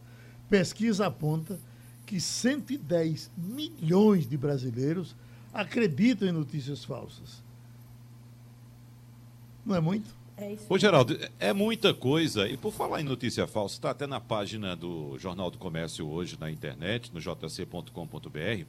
[0.49, 1.59] Pesquisa aponta
[2.05, 5.15] que 110 milhões de brasileiros
[5.53, 7.43] acreditam em notícias falsas.
[9.65, 10.15] Não é muito?
[10.39, 10.67] É isso.
[10.69, 12.47] Ô, Geraldo, é muita coisa.
[12.47, 16.37] E por falar em notícia falsa, está até na página do Jornal do Comércio hoje
[16.39, 18.65] na internet, no jc.com.br.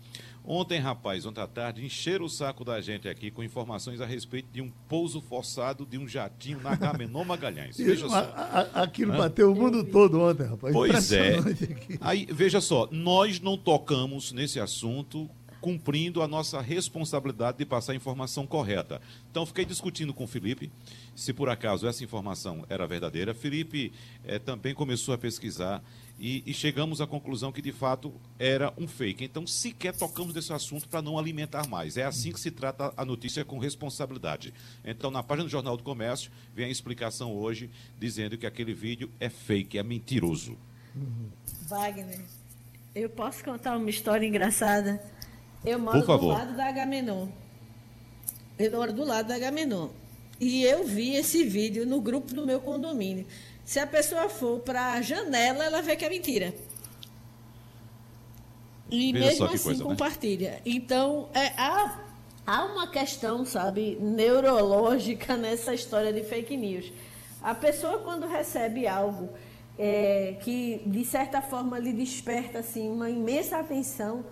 [0.46, 4.48] Ontem, rapaz, ontem à tarde, encheram o saco da gente aqui com informações a respeito
[4.52, 7.76] de um pouso forçado de um jatinho na Gamenon Magalhães.
[7.78, 8.16] Veja só.
[8.16, 9.18] A, a, aquilo Hã?
[9.18, 10.74] bateu o mundo todo ontem, rapaz.
[10.74, 11.36] Pois é.
[12.00, 15.30] Aí, veja só, nós não tocamos nesse assunto
[15.62, 19.02] cumprindo a nossa responsabilidade de passar a informação correta.
[19.30, 20.72] Então, fiquei discutindo com o Felipe
[21.16, 23.34] se por acaso essa informação era verdadeira.
[23.34, 23.92] Felipe
[24.24, 25.84] eh, também começou a pesquisar
[26.20, 29.24] e, e, chegamos à conclusão que de fato era um fake.
[29.24, 31.96] Então, sequer tocamos nesse assunto para não alimentar mais.
[31.96, 34.54] É assim que se trata a notícia com responsabilidade.
[34.84, 39.12] Então, na página do Jornal do Comércio, vem a explicação hoje dizendo que aquele vídeo
[39.20, 40.58] é fake, é mentiroso.
[41.68, 42.26] Wagner,
[42.96, 45.00] eu posso contar uma história engraçada?
[45.66, 47.28] Eu moro do lado da Agamenon.
[48.58, 49.90] Eu moro do lado da Agamenon.
[50.40, 53.26] E eu vi esse vídeo no grupo do meu condomínio.
[53.66, 56.54] Se a pessoa for para a janela, ela vê que é mentira.
[58.90, 59.90] E Veja mesmo assim coisa, né?
[59.90, 60.52] compartilha.
[60.52, 60.62] Né?
[60.66, 62.00] Então, é, há,
[62.46, 66.92] há uma questão, sabe, neurológica nessa história de fake news.
[67.42, 69.30] A pessoa, quando recebe algo
[69.78, 74.24] é, que, de certa forma, lhe desperta assim, uma imensa atenção,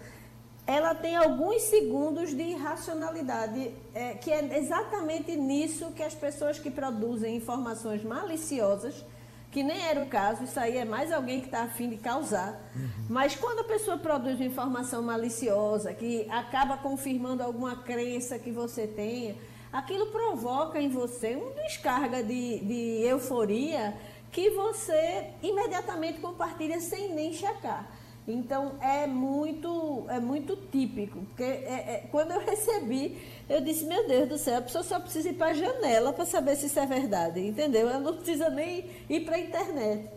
[0.67, 6.71] ela tem alguns segundos de irracionalidade, é, que é exatamente nisso que as pessoas que
[6.71, 9.05] produzem informações maliciosas,
[9.51, 12.59] que nem era o caso, isso aí é mais alguém que está afim de causar.
[12.75, 12.89] Uhum.
[13.09, 18.87] Mas quando a pessoa produz uma informação maliciosa, que acaba confirmando alguma crença que você
[18.87, 19.35] tenha,
[19.71, 23.95] aquilo provoca em você uma descarga de, de euforia
[24.31, 27.89] que você imediatamente compartilha sem nem checar.
[28.27, 34.07] Então é muito, é muito típico, porque é, é, quando eu recebi, eu disse, meu
[34.07, 36.79] Deus do céu, a pessoa só precisa ir para a janela para saber se isso
[36.79, 37.87] é verdade, entendeu?
[37.87, 40.09] Ela não precisa nem ir para a internet.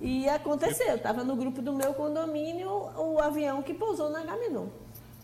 [0.00, 4.66] E aconteceu, estava no grupo do meu condomínio o avião que pousou na Gaminon.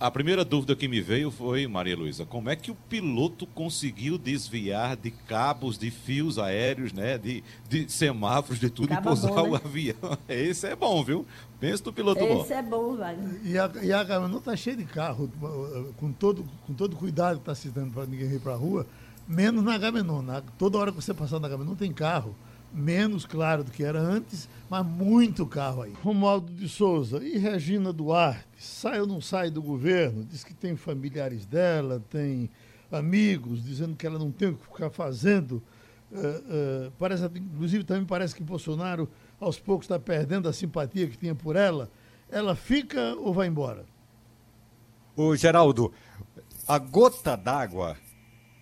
[0.05, 4.19] A primeira dúvida que me veio foi, Maria Luísa, como é que o piloto conseguiu
[4.19, 9.33] desviar de cabos, de fios aéreos, né, de, de semáforos, de tudo, Acaba e pousar
[9.33, 9.49] bom, né?
[9.49, 9.97] o avião?
[10.29, 11.25] Esse é bom, viu?
[11.59, 12.43] Pensa no piloto Esse bom.
[12.43, 13.19] Esse é bom, vai.
[13.45, 15.33] E a, e a não está cheia de carro,
[15.97, 18.87] com todo, com todo cuidado que está se dando para ninguém ir para a rua,
[19.27, 20.21] menos na Gamenon.
[20.21, 22.37] Na, toda hora que você passar na Gamenon tem carro
[22.75, 25.93] menos claro do que era antes, mas muito carro aí.
[26.03, 30.25] Romualdo de Souza e Regina Duarte, sai ou não sai do governo?
[30.25, 32.51] Diz que tem familiares dela, tem
[32.91, 35.63] amigos, dizendo que ela não tem o que ficar fazendo.
[36.11, 39.09] Uh, uh, parece, inclusive, também parece que Bolsonaro,
[39.41, 41.91] aos poucos, está perdendo a simpatia que tinha por ela.
[42.29, 43.85] Ela fica ou vai embora?
[45.17, 45.93] O Geraldo,
[46.67, 47.97] a gota d'água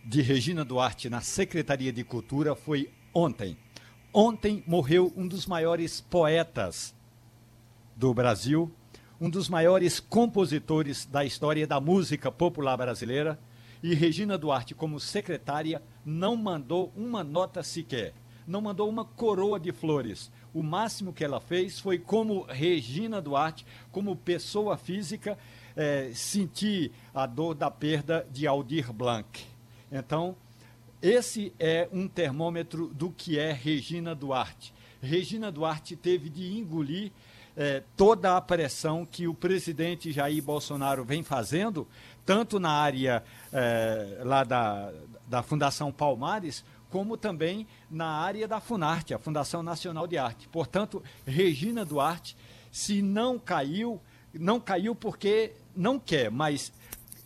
[0.04, 3.56] de Regina Duarte na Secretaria de Cultura foi ontem.
[4.14, 6.94] Ontem morreu um dos maiores poetas
[7.96, 8.70] do Brasil,
[9.18, 13.38] um dos maiores compositores da história da música popular brasileira,
[13.82, 18.12] e Regina Duarte, como secretária, não mandou uma nota sequer,
[18.46, 20.30] não mandou uma coroa de flores.
[20.52, 25.38] O máximo que ela fez foi, como Regina Duarte, como pessoa física,
[25.74, 29.42] é, sentir a dor da perda de Aldir Blanc.
[29.90, 30.36] Então,
[31.02, 34.72] esse é um termômetro do que é Regina Duarte.
[35.02, 37.10] Regina Duarte teve de engolir
[37.56, 41.88] eh, toda a pressão que o presidente Jair Bolsonaro vem fazendo,
[42.24, 44.92] tanto na área eh, lá da,
[45.26, 50.46] da Fundação Palmares, como também na área da Funarte, a Fundação Nacional de Arte.
[50.48, 52.36] Portanto, Regina Duarte,
[52.70, 54.00] se não caiu,
[54.32, 56.72] não caiu porque não quer, mas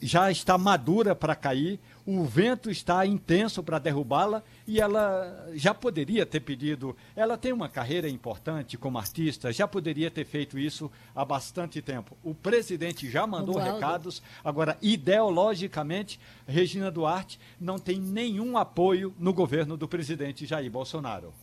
[0.00, 6.24] já está madura para cair o vento está intenso para derrubá-la e ela já poderia
[6.24, 6.96] ter pedido.
[7.16, 12.16] Ela tem uma carreira importante como artista, já poderia ter feito isso há bastante tempo.
[12.22, 19.76] O presidente já mandou recados, agora, ideologicamente, Regina Duarte não tem nenhum apoio no governo
[19.76, 21.34] do presidente Jair Bolsonaro.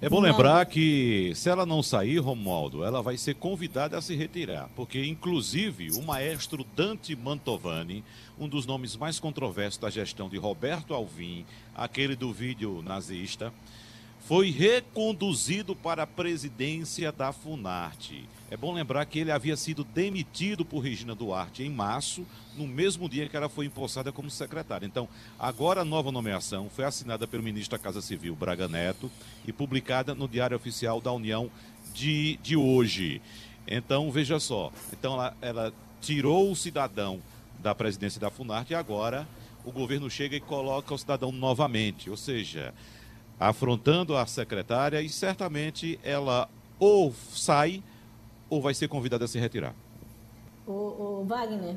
[0.00, 4.14] É bom lembrar que se ela não sair, Romualdo, ela vai ser convidada a se
[4.14, 8.04] retirar, porque inclusive o maestro Dante Mantovani,
[8.38, 11.44] um dos nomes mais controversos da gestão de Roberto Alvim,
[11.74, 13.52] aquele do vídeo nazista,
[14.28, 18.28] foi reconduzido para a presidência da Funarte.
[18.50, 23.08] É bom lembrar que ele havia sido demitido por Regina Duarte em março, no mesmo
[23.08, 24.84] dia que ela foi empossada como secretária.
[24.84, 25.08] Então,
[25.38, 29.10] agora a nova nomeação foi assinada pelo ministro da Casa Civil, Braga Neto,
[29.46, 31.50] e publicada no Diário Oficial da União
[31.94, 33.22] de, de hoje.
[33.66, 34.70] Então, veja só.
[34.92, 35.72] Então, ela, ela
[36.02, 37.18] tirou o cidadão
[37.60, 39.26] da presidência da Funarte e agora
[39.64, 42.10] o governo chega e coloca o cidadão novamente.
[42.10, 42.74] Ou seja,
[43.38, 47.82] afrontando a secretária e certamente ela ou sai
[48.50, 49.74] ou vai ser convidada a se retirar.
[50.66, 51.76] O, Wagner,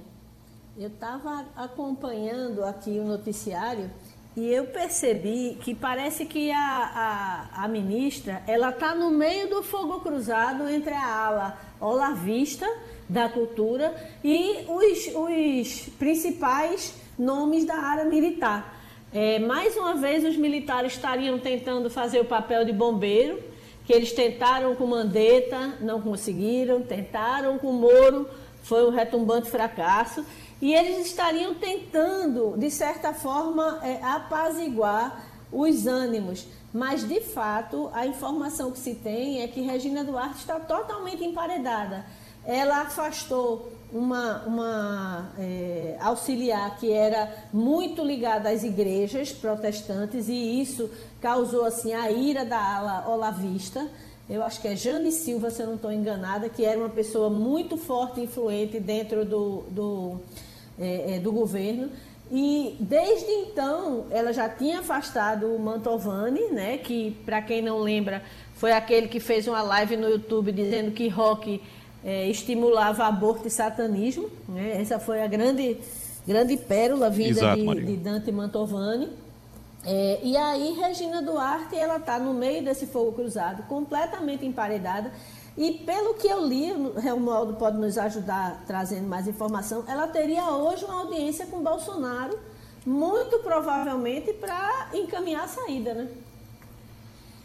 [0.78, 3.90] eu estava acompanhando aqui o noticiário
[4.36, 9.64] e eu percebi que parece que a, a, a ministra ela está no meio do
[9.64, 12.66] fogo cruzado entre a ala olavista
[13.08, 13.94] da cultura
[14.24, 18.81] e os, os principais nomes da área militar.
[19.14, 23.44] É, mais uma vez, os militares estariam tentando fazer o papel de bombeiro,
[23.86, 28.30] que eles tentaram com Mandetta, não conseguiram, tentaram com Moro,
[28.64, 30.26] foi um retumbante fracasso,
[30.62, 36.48] e eles estariam tentando, de certa forma, é, apaziguar os ânimos.
[36.74, 42.06] Mas, de fato, a informação que se tem é que Regina Duarte está totalmente emparedada.
[42.46, 50.90] Ela afastou uma, uma é, auxiliar que era muito ligada às igrejas protestantes e isso
[51.20, 53.88] causou assim a ira da ala olavista.
[54.30, 57.30] Eu acho que é Jane Silva, se eu não estou enganada, que era uma pessoa
[57.30, 60.22] muito forte e influente dentro do, do,
[60.80, 61.90] é, é, do governo.
[62.32, 68.24] E desde então ela já tinha afastado o Mantovani, né, que para quem não lembra
[68.62, 71.62] foi aquele que fez uma live no YouTube dizendo que rock
[72.04, 74.30] é, estimulava aborto e satanismo.
[74.48, 74.82] Né?
[74.82, 75.78] Essa foi a grande,
[76.28, 79.10] grande pérola vinda Exato, de, de, Dante Mantovani.
[79.84, 85.12] É, e aí Regina Duarte ela está no meio desse fogo cruzado, completamente emparedada.
[85.58, 90.50] E pelo que eu li, o Romualdo pode nos ajudar trazendo mais informação, ela teria
[90.50, 92.40] hoje uma audiência com Bolsonaro,
[92.86, 96.08] muito provavelmente para encaminhar a saída, né?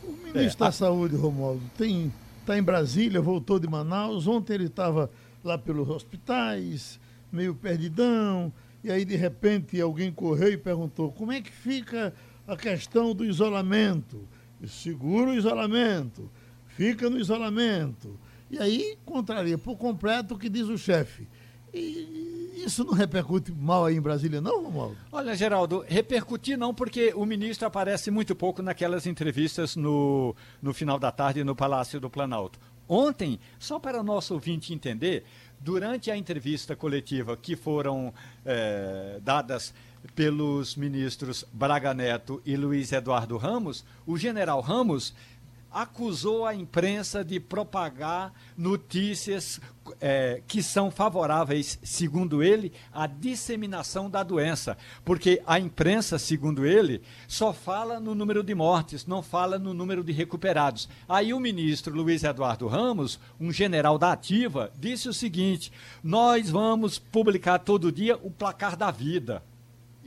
[0.04, 0.72] O ministro é, da.
[0.72, 2.12] Saúde, Romualdo, tem
[2.46, 4.28] está em Brasília, voltou de Manaus.
[4.28, 5.10] Ontem ele estava
[5.42, 7.00] lá pelos hospitais,
[7.32, 8.52] meio perdidão.
[8.84, 12.14] E aí, de repente, alguém correu e perguntou: como é que fica
[12.46, 14.20] a questão do isolamento?
[14.64, 16.30] Segura o isolamento,
[16.68, 18.16] fica no isolamento.
[18.48, 21.26] E aí contraria por completo o que diz o chefe.
[21.74, 24.96] E isso não repercute mal aí em Brasília, não, Romualdo?
[25.12, 30.98] Olha, Geraldo, repercutir não, porque o ministro aparece muito pouco naquelas entrevistas no, no final
[30.98, 32.58] da tarde no Palácio do Planalto.
[32.88, 35.24] Ontem, só para o nosso ouvinte entender,
[35.60, 39.74] durante a entrevista coletiva que foram é, dadas
[40.14, 45.14] pelos ministros Braga Neto e Luiz Eduardo Ramos, o general Ramos
[45.70, 49.60] acusou a imprensa de propagar notícias
[50.00, 54.76] é, que são favoráveis, segundo ele, à disseminação da doença.
[55.04, 60.02] Porque a imprensa, segundo ele, só fala no número de mortes, não fala no número
[60.02, 60.88] de recuperados.
[61.08, 66.98] Aí o ministro Luiz Eduardo Ramos, um general da Ativa, disse o seguinte: nós vamos
[66.98, 69.42] publicar todo dia o placar da vida.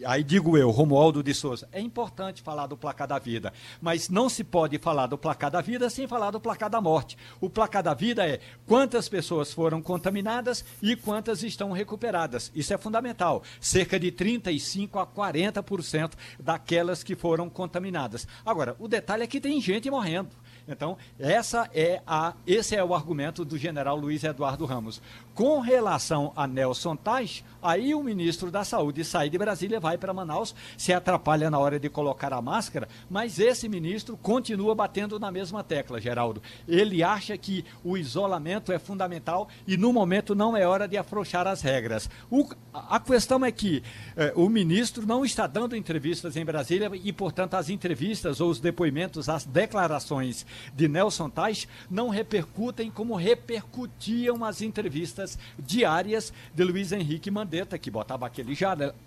[0.05, 4.29] Aí digo eu, Romualdo de Souza, é importante falar do placar da vida, mas não
[4.29, 7.17] se pode falar do placar da vida sem falar do placar da morte.
[7.41, 12.51] O placar da vida é quantas pessoas foram contaminadas e quantas estão recuperadas.
[12.55, 13.43] Isso é fundamental.
[13.59, 18.27] Cerca de 35 a 40% daquelas que foram contaminadas.
[18.45, 20.29] Agora, o detalhe é que tem gente morrendo.
[20.67, 25.01] Então, essa é a, esse é o argumento do general Luiz Eduardo Ramos.
[25.39, 30.13] Com relação a Nelson Tais, aí o ministro da Saúde sai de Brasília, vai para
[30.13, 35.31] Manaus, se atrapalha na hora de colocar a máscara, mas esse ministro continua batendo na
[35.31, 36.43] mesma tecla, Geraldo.
[36.67, 41.47] Ele acha que o isolamento é fundamental e no momento não é hora de afrouxar
[41.47, 42.09] as regras.
[42.29, 43.81] O, a questão é que
[44.17, 48.59] eh, o ministro não está dando entrevistas em Brasília e, portanto, as entrevistas ou os
[48.59, 56.91] depoimentos, as declarações de Nelson Tais não repercutem como repercutiam as entrevistas diárias de Luiz
[56.91, 58.57] Henrique Mandetta, que botava aquele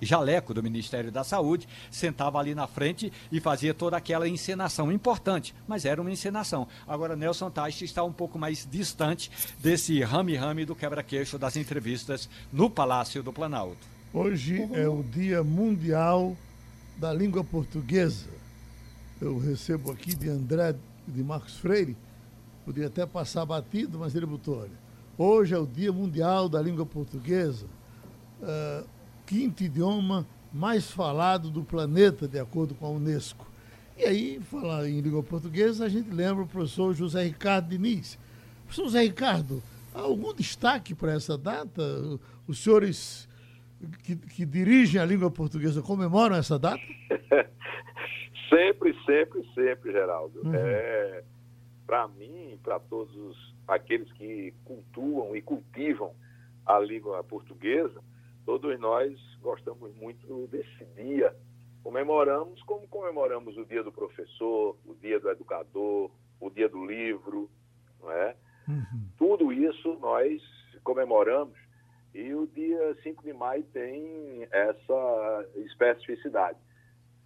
[0.01, 5.55] jaleco do Ministério da Saúde, sentava ali na frente e fazia toda aquela encenação importante,
[5.67, 6.67] mas era uma encenação.
[6.87, 12.69] Agora, Nelson Tais está um pouco mais distante desse rame-rame do quebra-queixo das entrevistas no
[12.69, 13.87] Palácio do Planalto.
[14.13, 16.37] Hoje é o Dia Mundial
[16.99, 18.29] da Língua Portuguesa.
[19.21, 20.75] Eu recebo aqui de André
[21.07, 21.97] de Marcos Freire,
[22.65, 24.71] podia até passar batido, mas ele botou, olha,
[25.17, 27.67] hoje é o Dia Mundial da Língua Portuguesa,
[28.41, 28.87] uh,
[29.27, 33.47] quinto idioma mais falado do planeta, de acordo com a Unesco.
[33.97, 38.19] E aí, falar em língua portuguesa, a gente lembra o professor José Ricardo Diniz.
[38.65, 39.63] Professor José Ricardo,
[39.95, 41.83] há algum destaque para essa data?
[42.47, 43.29] Os senhores
[44.03, 46.83] que, que dirigem a língua portuguesa comemoram essa data?
[48.49, 50.41] sempre, sempre, sempre, Geraldo.
[50.45, 50.55] Uhum.
[50.55, 51.25] É,
[51.87, 56.15] para mim, para todos aqueles que cultuam e cultivam
[56.65, 58.03] a língua portuguesa,
[58.45, 61.35] todos nós gostamos muito desse dia.
[61.83, 66.11] Comemoramos como comemoramos o dia do professor, o dia do educador,
[66.41, 67.51] o dia do livro,
[68.01, 68.37] não é?
[68.69, 69.09] Uhum.
[69.19, 70.41] Tudo isso nós
[70.85, 71.59] comemoramos
[72.15, 76.59] e o dia 5 de maio tem essa especificidade.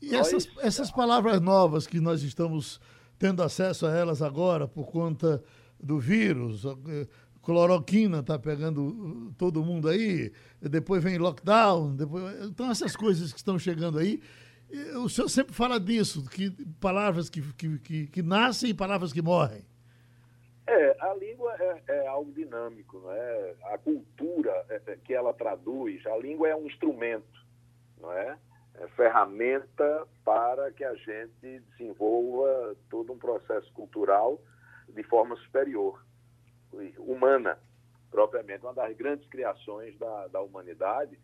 [0.01, 0.29] E nós...
[0.29, 2.81] essas, essas palavras novas que nós estamos
[3.19, 5.43] tendo acesso a elas agora por conta
[5.81, 7.07] do vírus, eh,
[7.43, 12.45] cloroquina está pegando uh, todo mundo aí, depois vem lockdown, depois...
[12.45, 14.21] então essas coisas que estão chegando aí,
[14.69, 16.51] eh, o senhor sempre fala disso, que
[16.81, 19.65] palavras que, que, que, que nascem e palavras que morrem.
[20.67, 23.55] É, a língua é, é algo dinâmico, não é?
[23.67, 27.47] A cultura é, é, que ela traduz, a língua é um instrumento,
[28.01, 28.37] não é?
[28.75, 34.41] É ferramenta para que a gente desenvolva todo um processo cultural
[34.89, 36.05] de forma superior,
[36.99, 37.59] humana,
[38.11, 38.65] propriamente.
[38.65, 41.19] Uma das grandes criações da, da humanidade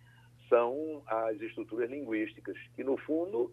[0.48, 3.52] são as estruturas linguísticas, que, no fundo,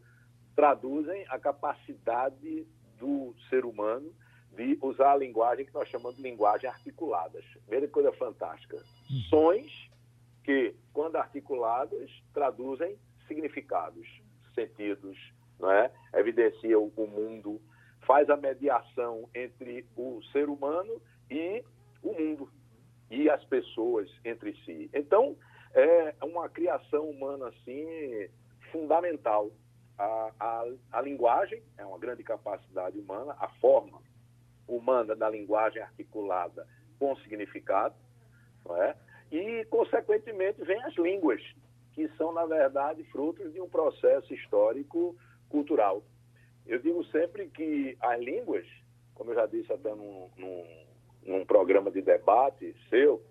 [0.55, 4.13] traduzem a capacidade do ser humano
[4.51, 7.45] de usar a linguagem que nós chamamos de linguagem articuladas.
[7.65, 8.77] Primeira coisa fantástica.
[9.09, 9.21] Hum.
[9.29, 9.89] Sons
[10.43, 12.97] que, quando articulados, traduzem
[13.27, 14.05] significados,
[14.53, 15.17] sentidos,
[15.59, 15.91] não é?
[16.13, 17.61] evidencia o mundo,
[18.09, 20.99] faz a mediação entre o ser humano
[21.29, 21.63] e
[22.01, 22.49] o mundo,
[23.11, 24.89] e as pessoas entre si.
[24.91, 25.37] Então,
[25.75, 28.27] é uma criação humana assim
[28.71, 29.51] fundamental.
[29.95, 34.01] A, a, a linguagem é uma grande capacidade humana, a forma
[34.67, 36.65] humana da linguagem articulada
[36.97, 37.93] com significado,
[38.65, 38.95] não é?
[39.31, 41.43] e, consequentemente, vem as línguas,
[41.93, 45.15] que são, na verdade, frutos de um processo histórico
[45.47, 46.01] cultural.
[46.69, 48.65] Eu digo sempre que as línguas,
[49.15, 50.85] como eu já disse até num, num,
[51.23, 53.21] num programa de debate seu,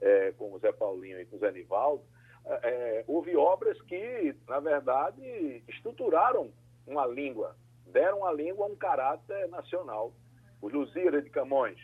[0.00, 2.02] é, com o Zé Paulinho e com o Zé Nivaldo,
[2.46, 6.50] é, é houve obras que, na verdade, estruturaram
[6.86, 7.54] uma língua,
[7.86, 10.12] deram à língua um caráter nacional
[10.60, 11.78] o Luzira de Camões,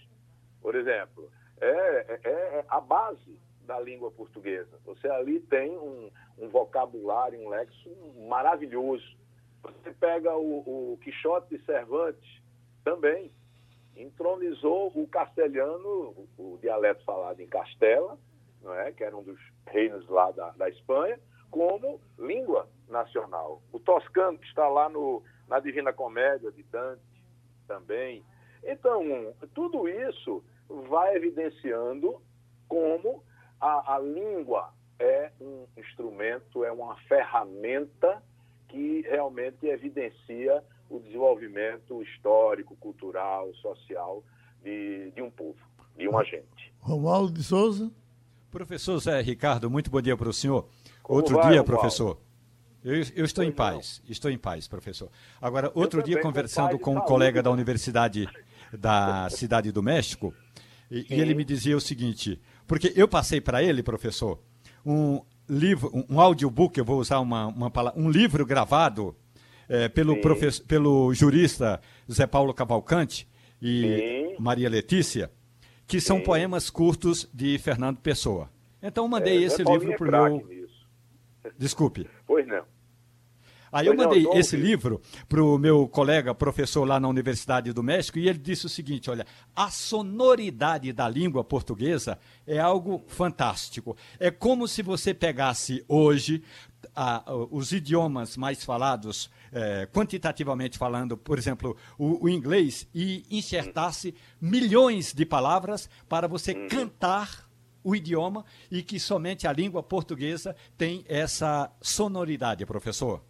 [0.60, 4.78] por exemplo, é, é, é, a base da língua portuguesa.
[4.84, 7.90] Você ali tem um, um vocabulário, um lexo
[8.28, 9.16] maravilhoso.
[9.62, 12.42] Você pega o, o Quixote de Cervantes,
[12.84, 13.30] também
[13.96, 15.88] entronizou o castelhano,
[16.36, 18.18] o, o, dialeto falado em Castela,
[18.60, 18.92] não é?
[18.92, 21.18] que era um dos reinos lá da, da Espanha,
[21.50, 23.62] como língua nacional.
[23.72, 27.02] O toscano, que está lá no, na Divina Comédia de Dante,
[27.66, 28.24] também.
[28.64, 32.20] Então, tudo isso vai evidenciando
[32.68, 33.22] como
[33.60, 38.22] a, a língua é um instrumento, é uma ferramenta
[38.72, 44.24] que realmente evidencia o desenvolvimento histórico, cultural, social
[44.64, 45.58] de, de um povo,
[45.96, 46.72] de um agente.
[46.80, 47.92] Romualdo de Souza.
[48.50, 50.66] Professor Zé Ricardo, muito bom dia para o senhor.
[51.02, 51.66] Como outro vai, dia, Romualdo?
[51.66, 52.18] professor.
[52.82, 54.10] Eu, eu estou pois em paz, não.
[54.10, 55.10] estou em paz, professor.
[55.40, 58.26] Agora, outro dia, conversando com um colega da Universidade
[58.72, 60.34] da Cidade do México,
[60.90, 64.38] e, e ele me dizia o seguinte, porque eu passei para ele, professor,
[64.84, 65.20] um
[65.52, 69.14] livro, um, um audiobook, eu vou usar uma, uma palavra, um livro gravado
[69.68, 70.16] é, pelo,
[70.66, 71.80] pelo jurista
[72.10, 73.28] Zé Paulo Cavalcante
[73.60, 74.42] e Sim.
[74.42, 75.30] Maria Letícia,
[75.86, 76.24] que são Sim.
[76.24, 78.50] poemas curtos de Fernando Pessoa.
[78.82, 80.46] Então mandei é, esse livro para o meu.
[80.46, 80.88] Nisso.
[81.58, 82.08] Desculpe.
[82.26, 82.64] Pois não.
[83.72, 88.18] Aí eu mandei esse livro para o meu colega, professor lá na Universidade do México,
[88.18, 93.96] e ele disse o seguinte: olha, a sonoridade da língua portuguesa é algo fantástico.
[94.20, 96.42] É como se você pegasse hoje
[96.94, 104.14] a, os idiomas mais falados é, quantitativamente falando, por exemplo, o, o inglês e enxertar-se
[104.38, 106.68] milhões de palavras para você uhum.
[106.68, 107.48] cantar
[107.82, 113.22] o idioma e que somente a língua portuguesa tem essa sonoridade, professor?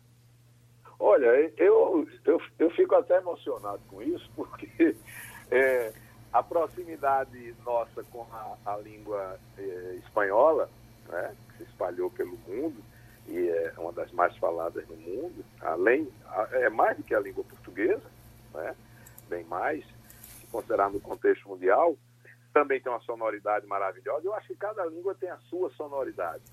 [1.04, 1.26] Olha,
[1.56, 4.94] eu, eu, eu fico até emocionado com isso, porque
[5.50, 5.92] é,
[6.32, 10.70] a proximidade nossa com a, a língua é, espanhola,
[11.08, 12.76] né, que se espalhou pelo mundo,
[13.26, 16.08] e é uma das mais faladas no mundo, além,
[16.52, 18.08] é mais do que a língua portuguesa,
[18.54, 18.76] né,
[19.28, 21.96] bem mais, se considerar no contexto mundial,
[22.52, 24.24] também tem uma sonoridade maravilhosa.
[24.24, 26.44] Eu acho que cada língua tem a sua sonoridade,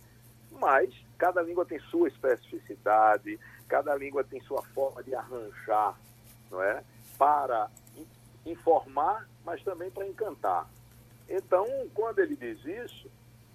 [0.52, 5.98] mas cada língua tem sua especificidade, cada língua tem sua forma de arranjar,
[6.50, 6.84] não é?
[7.18, 7.70] Para
[8.46, 10.68] informar, mas também para encantar.
[11.28, 13.10] Então, quando ele diz isso,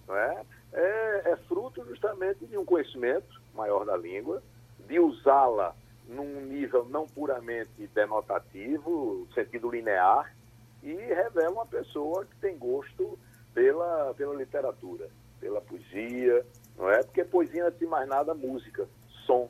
[0.07, 0.45] não é?
[0.73, 4.43] É, é fruto justamente de um conhecimento maior da língua,
[4.87, 5.75] de usá-la
[6.07, 10.35] num nível não puramente denotativo, sentido linear,
[10.83, 13.19] e revela uma pessoa que tem gosto
[13.55, 15.09] pela, pela literatura,
[15.41, 16.45] pela poesia,
[16.77, 17.03] não é?
[17.03, 18.89] Porque poesia, antes de mais nada, música,
[19.27, 19.49] som,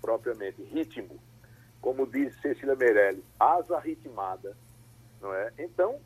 [0.00, 1.18] propriamente, ritmo.
[1.80, 4.56] Como diz Cecília Meirelles, asa ritmada,
[5.20, 5.52] não é?
[5.58, 5.98] Então,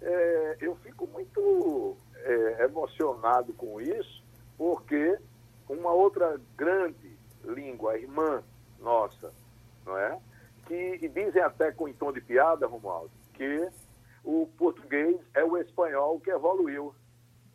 [0.00, 4.22] é, eu fico muito é, emocionado com isso,
[4.56, 5.18] porque
[5.68, 8.42] uma outra grande língua, irmã
[8.80, 9.32] nossa,
[9.84, 10.18] não é?
[10.66, 13.68] Que dizem até com em tom de piada, Romualdo, que
[14.22, 16.94] o português é o espanhol que evoluiu,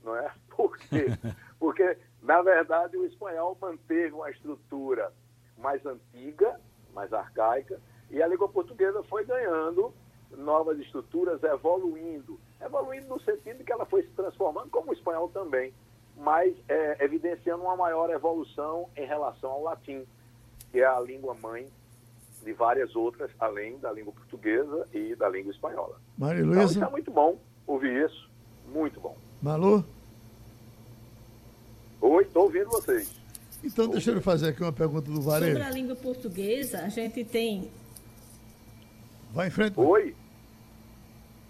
[0.03, 0.31] não é?
[0.55, 1.05] Por quê?
[1.59, 5.11] Porque, na verdade, o espanhol manteve uma estrutura
[5.57, 6.59] mais antiga,
[6.93, 9.93] mais arcaica, e a língua portuguesa foi ganhando
[10.37, 12.39] novas estruturas, evoluindo.
[12.61, 15.73] Evoluindo no sentido que ela foi se transformando, como o espanhol também,
[16.17, 20.05] mas é, evidenciando uma maior evolução em relação ao latim,
[20.71, 21.67] que é a língua mãe
[22.43, 25.99] de várias outras, além da língua portuguesa e da língua espanhola.
[26.17, 26.77] Maria Luísa.
[26.77, 28.29] Então, é muito bom ouvir isso,
[28.67, 29.15] muito bom.
[29.41, 29.85] Malu?
[32.01, 33.19] Oi, estou ouvindo vocês.
[33.63, 35.51] Então, deixa eu fazer aqui uma pergunta do Varejo.
[35.51, 37.69] Sobre a língua portuguesa, a gente tem...
[39.33, 39.79] Vai em frente.
[39.79, 40.15] Oi.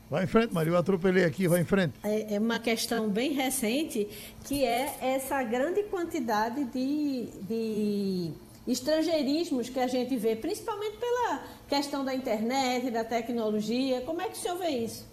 [0.09, 1.93] Vai em frente, Maria, eu atropelei aqui, vai em frente.
[2.03, 4.05] É, é uma questão bem recente,
[4.43, 8.31] que é essa grande quantidade de, de
[8.67, 14.01] estrangeirismos que a gente vê, principalmente pela questão da internet, da tecnologia.
[14.01, 15.07] Como é que o senhor vê isso?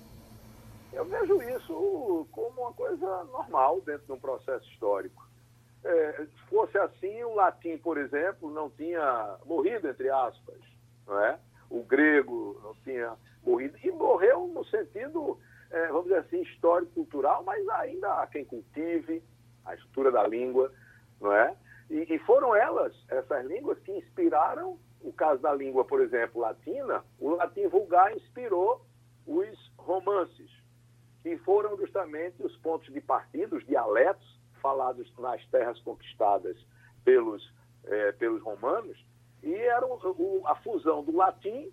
[0.94, 5.25] Eu vejo isso como uma coisa normal dentro de um processo histórico.
[5.88, 10.58] É, se fosse assim, o latim, por exemplo, não tinha morrido, entre aspas,
[11.06, 11.38] não é?
[11.70, 13.14] O grego não tinha
[13.44, 13.78] morrido.
[13.84, 15.38] E morreu no sentido,
[15.70, 19.22] é, vamos dizer assim, histórico-cultural, mas ainda há quem cultive
[19.64, 20.72] a estrutura da língua,
[21.20, 21.56] não é?
[21.88, 27.04] E, e, foram elas, essas línguas, que inspiraram, o caso da língua, por exemplo, latina,
[27.20, 28.84] o latim vulgar inspirou
[29.24, 30.50] os romances,
[31.22, 36.56] que foram justamente os pontos de partida, os dialetos falados nas terras conquistadas
[37.04, 37.52] pelos,
[37.84, 38.98] eh, pelos romanos,
[39.42, 41.70] e era o, a fusão do latim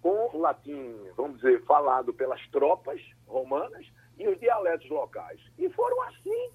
[0.00, 3.86] com o latim, vamos dizer, falado pelas tropas romanas
[4.18, 5.40] e os dialetos locais.
[5.58, 6.50] E foram assim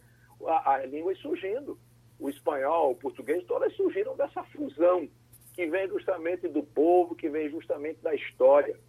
[0.47, 1.78] as línguas surgindo
[2.20, 5.10] o espanhol, o português, todas surgiram dessa fusão
[5.54, 8.80] que vem justamente do povo, que vem justamente da história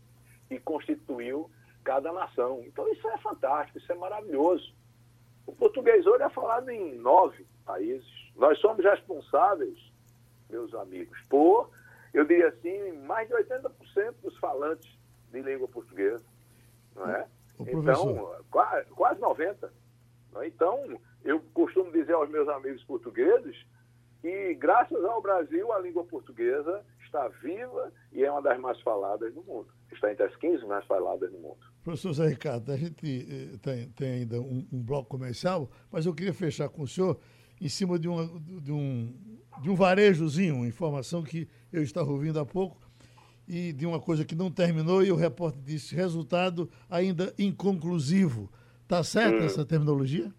[0.50, 1.50] e constituiu
[1.82, 2.62] cada nação.
[2.66, 4.72] Então isso é fantástico, isso é maravilhoso.
[5.46, 8.06] O português hoje é falado em nove países.
[8.36, 9.78] Nós somos responsáveis,
[10.48, 11.70] meus amigos, por,
[12.12, 13.70] eu diria assim, mais de 80%
[14.22, 14.90] dos falantes
[15.30, 16.24] de língua portuguesa.
[16.94, 17.26] Não é?
[17.60, 19.70] Então, quase, quase 90%.
[20.36, 20.46] É?
[20.46, 23.64] Então, eu costumo dizer aos meus amigos portugueses
[24.20, 29.34] que, graças ao Brasil, a língua portuguesa está viva e é uma das mais faladas
[29.34, 29.68] no mundo.
[29.92, 31.58] Está entre as 15 mais faladas no mundo.
[31.84, 36.14] Professor Zé Ricardo, a gente eh, tem, tem, ainda um, um, bloco comercial, mas eu
[36.14, 37.18] queria fechar com o senhor
[37.60, 38.26] em cima de, uma,
[38.60, 39.14] de, um,
[39.60, 42.80] de um varejozinho, informação que eu estava ouvindo há pouco,
[43.46, 48.50] e de uma coisa que não terminou, e o repórter disse: resultado ainda inconclusivo.
[48.82, 49.46] Está certa hum.
[49.46, 50.32] essa terminologia?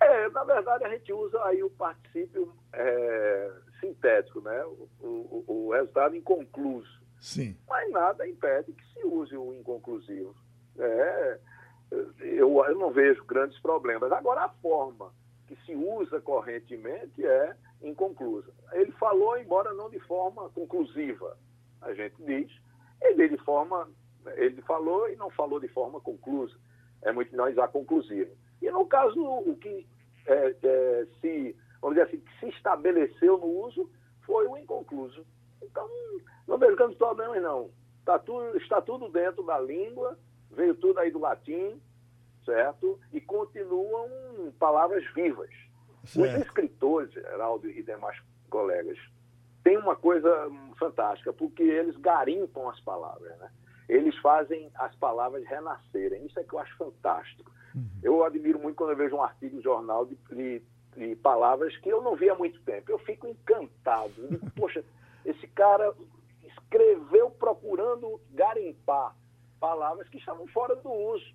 [0.00, 3.52] É, na verdade, a gente usa aí o particípio é,
[3.86, 4.64] sintético, né?
[4.64, 7.00] O, o, o, resultado inconcluso.
[7.20, 7.56] Sim.
[7.68, 10.34] Mas nada impede que se use o inconclusivo.
[10.78, 11.38] É,
[12.20, 14.10] eu, eu não vejo grandes problemas.
[14.12, 15.12] Agora, a forma
[15.46, 18.52] que se usa correntemente é inconclusa.
[18.72, 21.36] Ele falou, embora não de forma conclusiva,
[21.80, 22.50] a gente diz.
[23.00, 23.88] Ele de forma,
[24.36, 26.54] ele falou e não falou de forma conclusa.
[27.02, 28.30] É muito mais a conclusiva.
[28.60, 29.86] E no caso, o que
[30.26, 31.56] é, é, se,
[31.86, 33.88] vamos dizer assim, que se estabeleceu no uso
[34.22, 35.24] foi o inconcluso.
[35.62, 35.88] Então,
[36.46, 37.70] não vejo grandes problemas, não.
[38.04, 40.18] Tá tudo, está tudo dentro da língua,
[40.50, 41.80] veio tudo aí do latim,
[42.44, 42.98] certo?
[43.12, 45.50] E continuam palavras vivas.
[46.04, 46.40] Certo.
[46.40, 48.20] Os escritores, Geraldo e demais
[48.50, 48.98] colegas,
[49.62, 50.28] têm uma coisa
[50.78, 53.50] fantástica, porque eles garimpam as palavras, né?
[53.88, 56.26] Eles fazem as palavras renascerem.
[56.26, 57.52] Isso é que eu acho fantástico.
[57.74, 58.00] Uhum.
[58.02, 60.62] Eu admiro muito quando eu vejo um artigo no jornal de, de,
[60.96, 62.90] de, palavras que eu não vi há muito tempo.
[62.90, 64.12] Eu fico encantado.
[64.28, 64.84] Digo, Poxa,
[65.24, 65.92] esse cara
[66.44, 69.14] escreveu procurando garimpar
[69.60, 71.34] palavras que estavam fora do uso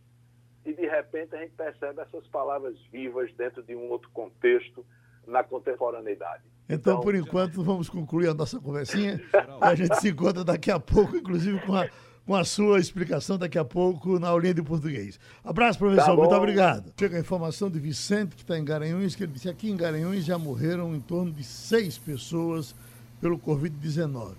[0.66, 4.86] e de repente a gente percebe essas palavras vivas dentro de um outro contexto
[5.26, 6.44] na contemporaneidade.
[6.66, 9.20] Então, então por enquanto, vamos concluir a nossa conversinha.
[9.60, 11.90] a gente se encontra daqui a pouco, inclusive com a,
[12.26, 15.20] com a sua explicação daqui a pouco na aulinha de português.
[15.44, 16.06] Abraço, professor.
[16.06, 16.94] Tá muito obrigado.
[16.98, 19.76] Chega a informação de Vicente, que está em Garanhuns, que ele disse que aqui em
[19.76, 22.76] Garanhuns já morreram em torno de seis pessoas
[23.20, 24.34] pelo Covid-19.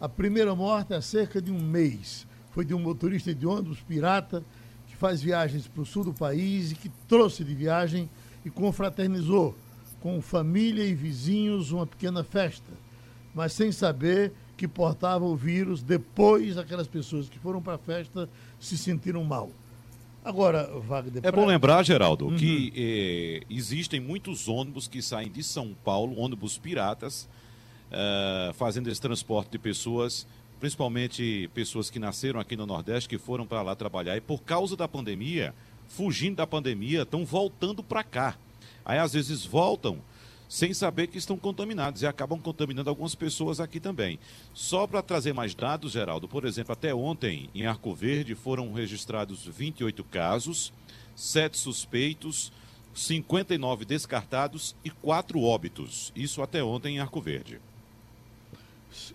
[0.00, 4.42] A primeira morte há cerca de um mês foi de um motorista de ônibus pirata
[4.86, 8.08] que faz viagens para o sul do país e que trouxe de viagem
[8.46, 9.54] e confraternizou
[10.00, 12.72] com família e vizinhos uma pequena festa,
[13.34, 18.28] mas sem saber que portava o vírus depois aquelas pessoas que foram para a festa
[18.58, 19.50] se sentiram mal.
[20.24, 21.24] Agora, Wagner.
[21.24, 22.36] É bom lembrar, Geraldo, uhum.
[22.36, 27.28] que eh, existem muitos ônibus que saem de São Paulo, ônibus piratas,
[27.92, 30.26] uh, fazendo esse transporte de pessoas
[30.58, 34.76] principalmente pessoas que nasceram aqui no Nordeste, que foram para lá trabalhar e por causa
[34.76, 35.54] da pandemia,
[35.88, 38.36] fugindo da pandemia, estão voltando para cá.
[38.84, 39.98] Aí às vezes voltam
[40.48, 44.18] sem saber que estão contaminados e acabam contaminando algumas pessoas aqui também.
[44.54, 49.46] Só para trazer mais dados, Geraldo, por exemplo, até ontem em Arco Verde foram registrados
[49.46, 50.72] 28 casos,
[51.14, 52.52] 7 suspeitos,
[52.94, 56.12] 59 descartados e 4 óbitos.
[56.16, 57.60] Isso até ontem em Arco Verde.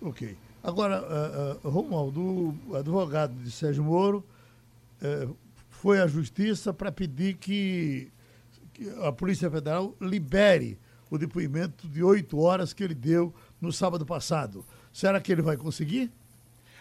[0.00, 0.36] Ok.
[0.62, 4.24] Agora, uh, uh, Romualdo, o advogado de Sérgio Moro
[5.02, 5.36] uh,
[5.68, 8.08] foi à justiça para pedir que,
[8.72, 10.78] que, a Polícia Federal libere
[11.12, 14.64] o depoimento de oito horas que ele deu no sábado passado.
[14.90, 16.10] Será que ele vai conseguir?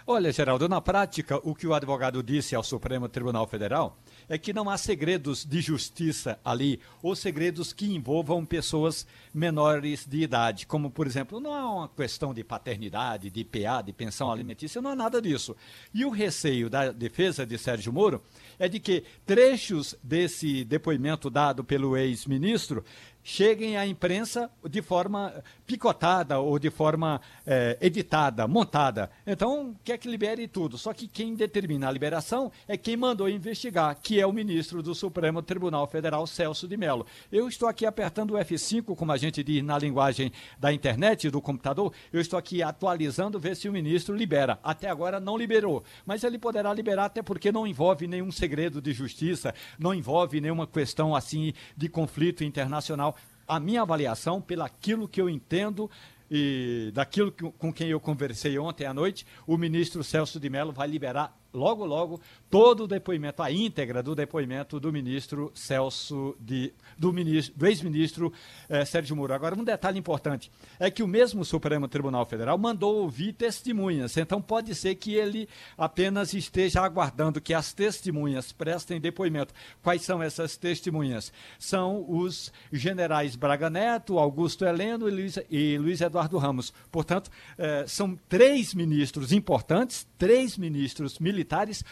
[0.08, 4.54] Olha, Geraldo, na prática, o que o advogado disse ao Supremo Tribunal Federal é que
[4.54, 10.90] não há segredos de justiça ali, ou segredos que envolvam pessoas menores de idade, como,
[10.90, 14.96] por exemplo, não há uma questão de paternidade, de PA, de pensão alimentícia, não há
[14.96, 15.56] nada disso.
[15.94, 18.22] E o receio da defesa de Sérgio Moro
[18.58, 22.84] é de que trechos desse depoimento dado pelo ex-ministro
[23.24, 25.34] cheguem à imprensa de forma
[25.66, 29.10] picotada ou de forma é, editada, montada.
[29.26, 30.78] Então, quer que libere tudo.
[30.78, 34.94] Só que quem determina a liberação é quem mandou investigar, que é o ministro do
[34.94, 37.06] Supremo Tribunal Federal, Celso de Mello.
[37.32, 41.42] Eu estou aqui apertando o F5, como a gente diz na linguagem da internet, do
[41.42, 41.94] computador.
[42.12, 44.60] Eu estou aqui atualizando, ver se o ministro libera.
[44.64, 45.84] Até agora não liberou.
[46.06, 50.68] Mas ele poderá liberar, até porque não envolve nenhum segredo de justiça, não envolve nenhuma
[50.68, 53.16] questão assim de conflito internacional
[53.48, 55.90] a minha avaliação, pelaquilo que eu entendo
[56.30, 60.72] e daquilo que, com quem eu conversei ontem à noite, o ministro Celso de Mello
[60.72, 62.22] vai liberar logo, logo,
[62.52, 67.12] todo o depoimento, a íntegra do depoimento do ministro Celso, de, do,
[67.56, 68.32] do ex-ministro
[68.70, 69.34] eh, Sérgio Moro.
[69.34, 74.42] Agora, um detalhe importante é que o mesmo Supremo Tribunal Federal mandou ouvir testemunhas, então
[74.42, 75.48] pode ser que ele
[75.78, 79.54] apenas esteja aguardando que as testemunhas prestem depoimento.
[79.82, 81.32] Quais são essas testemunhas?
[81.58, 86.74] São os generais Braga Neto, Augusto Heleno e Luiz, e Luiz Eduardo Ramos.
[86.92, 91.84] Portanto, eh, são três ministros importantes, três ministros militares militares,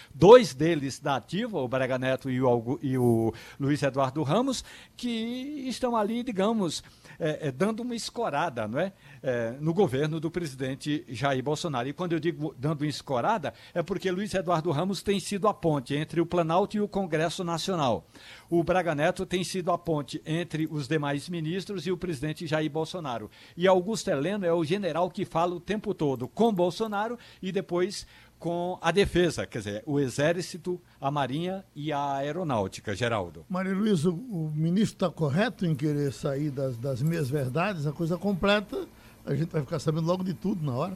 [0.50, 4.64] dois deles da ativa, o Braga Neto e o, e o Luiz Eduardo Ramos,
[4.96, 6.84] que estão ali, digamos,
[7.20, 8.94] é, é, dando uma escorada não é?
[9.22, 9.56] é?
[9.60, 11.88] no governo do presidente Jair Bolsonaro.
[11.90, 15.54] E quando eu digo dando uma escorada, é porque Luiz Eduardo Ramos tem sido a
[15.54, 18.08] ponte entre o Planalto e o Congresso Nacional.
[18.50, 22.72] O Braga Neto tem sido a ponte entre os demais ministros e o presidente Jair
[22.72, 23.30] Bolsonaro.
[23.56, 28.08] E Augusto Heleno é o general que fala o tempo todo com Bolsonaro e depois
[28.40, 33.46] com a defesa, quer dizer, o Exército, a Marinha e a Aeronáutica, Geraldo.
[33.50, 38.18] Maria Luísa, o, ministro está correto em querer sair das, das meias verdades, a coisa
[38.18, 38.88] completa,
[39.26, 40.94] a gente vai ficar sabendo logo de tudo na hora.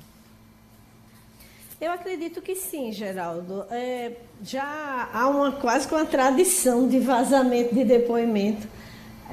[1.82, 3.66] Eu acredito que sim, Geraldo.
[3.70, 8.66] É, já há uma quase que uma tradição de vazamento de depoimento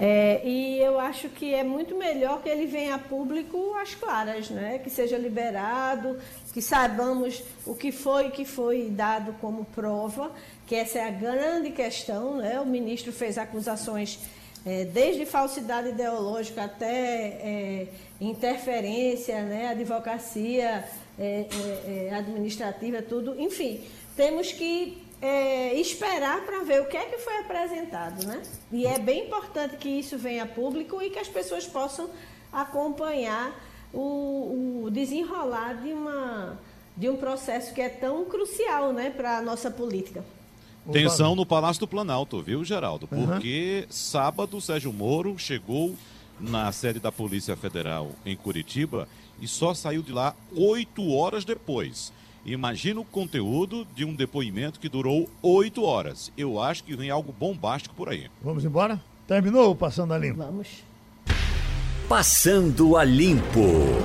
[0.02, 4.48] é, e eu acho que é muito melhor que ele venha a público às claras,
[4.48, 4.78] né?
[4.78, 6.16] que seja liberado,
[6.53, 10.32] que saibamos o que foi que foi dado como prova,
[10.66, 12.36] que essa é a grande questão.
[12.36, 12.61] Né?
[12.61, 14.18] O ministro fez acusações
[14.66, 17.88] é, desde falsidade ideológica até é,
[18.20, 19.68] interferência, né?
[19.68, 20.84] advocacia
[21.18, 23.40] é, é, é administrativa, tudo.
[23.40, 23.84] Enfim,
[24.16, 28.42] temos que é, esperar para ver o que é que foi apresentado, né?
[28.72, 32.11] E é bem importante que isso venha a público e que as pessoas possam
[32.51, 33.55] acompanhar
[33.93, 36.59] o, o desenrolar de, uma,
[36.97, 40.24] de um processo que é tão crucial, né, para a nossa política.
[40.91, 43.07] Tensão no Palácio do Planalto, viu, Geraldo?
[43.07, 43.93] Porque uhum.
[43.93, 45.95] sábado Sérgio Moro chegou
[46.41, 49.07] na sede da Polícia Federal em Curitiba
[49.41, 52.12] e só saiu de lá oito horas depois.
[52.45, 56.32] Imagina o conteúdo de um depoimento que durou oito horas.
[56.36, 58.30] Eu acho que vem algo bombástico por aí.
[58.43, 59.01] Vamos embora?
[59.26, 60.38] Terminou o Passando a Limpo?
[60.38, 60.82] Vamos.
[62.11, 64.02] Passando a Limpo.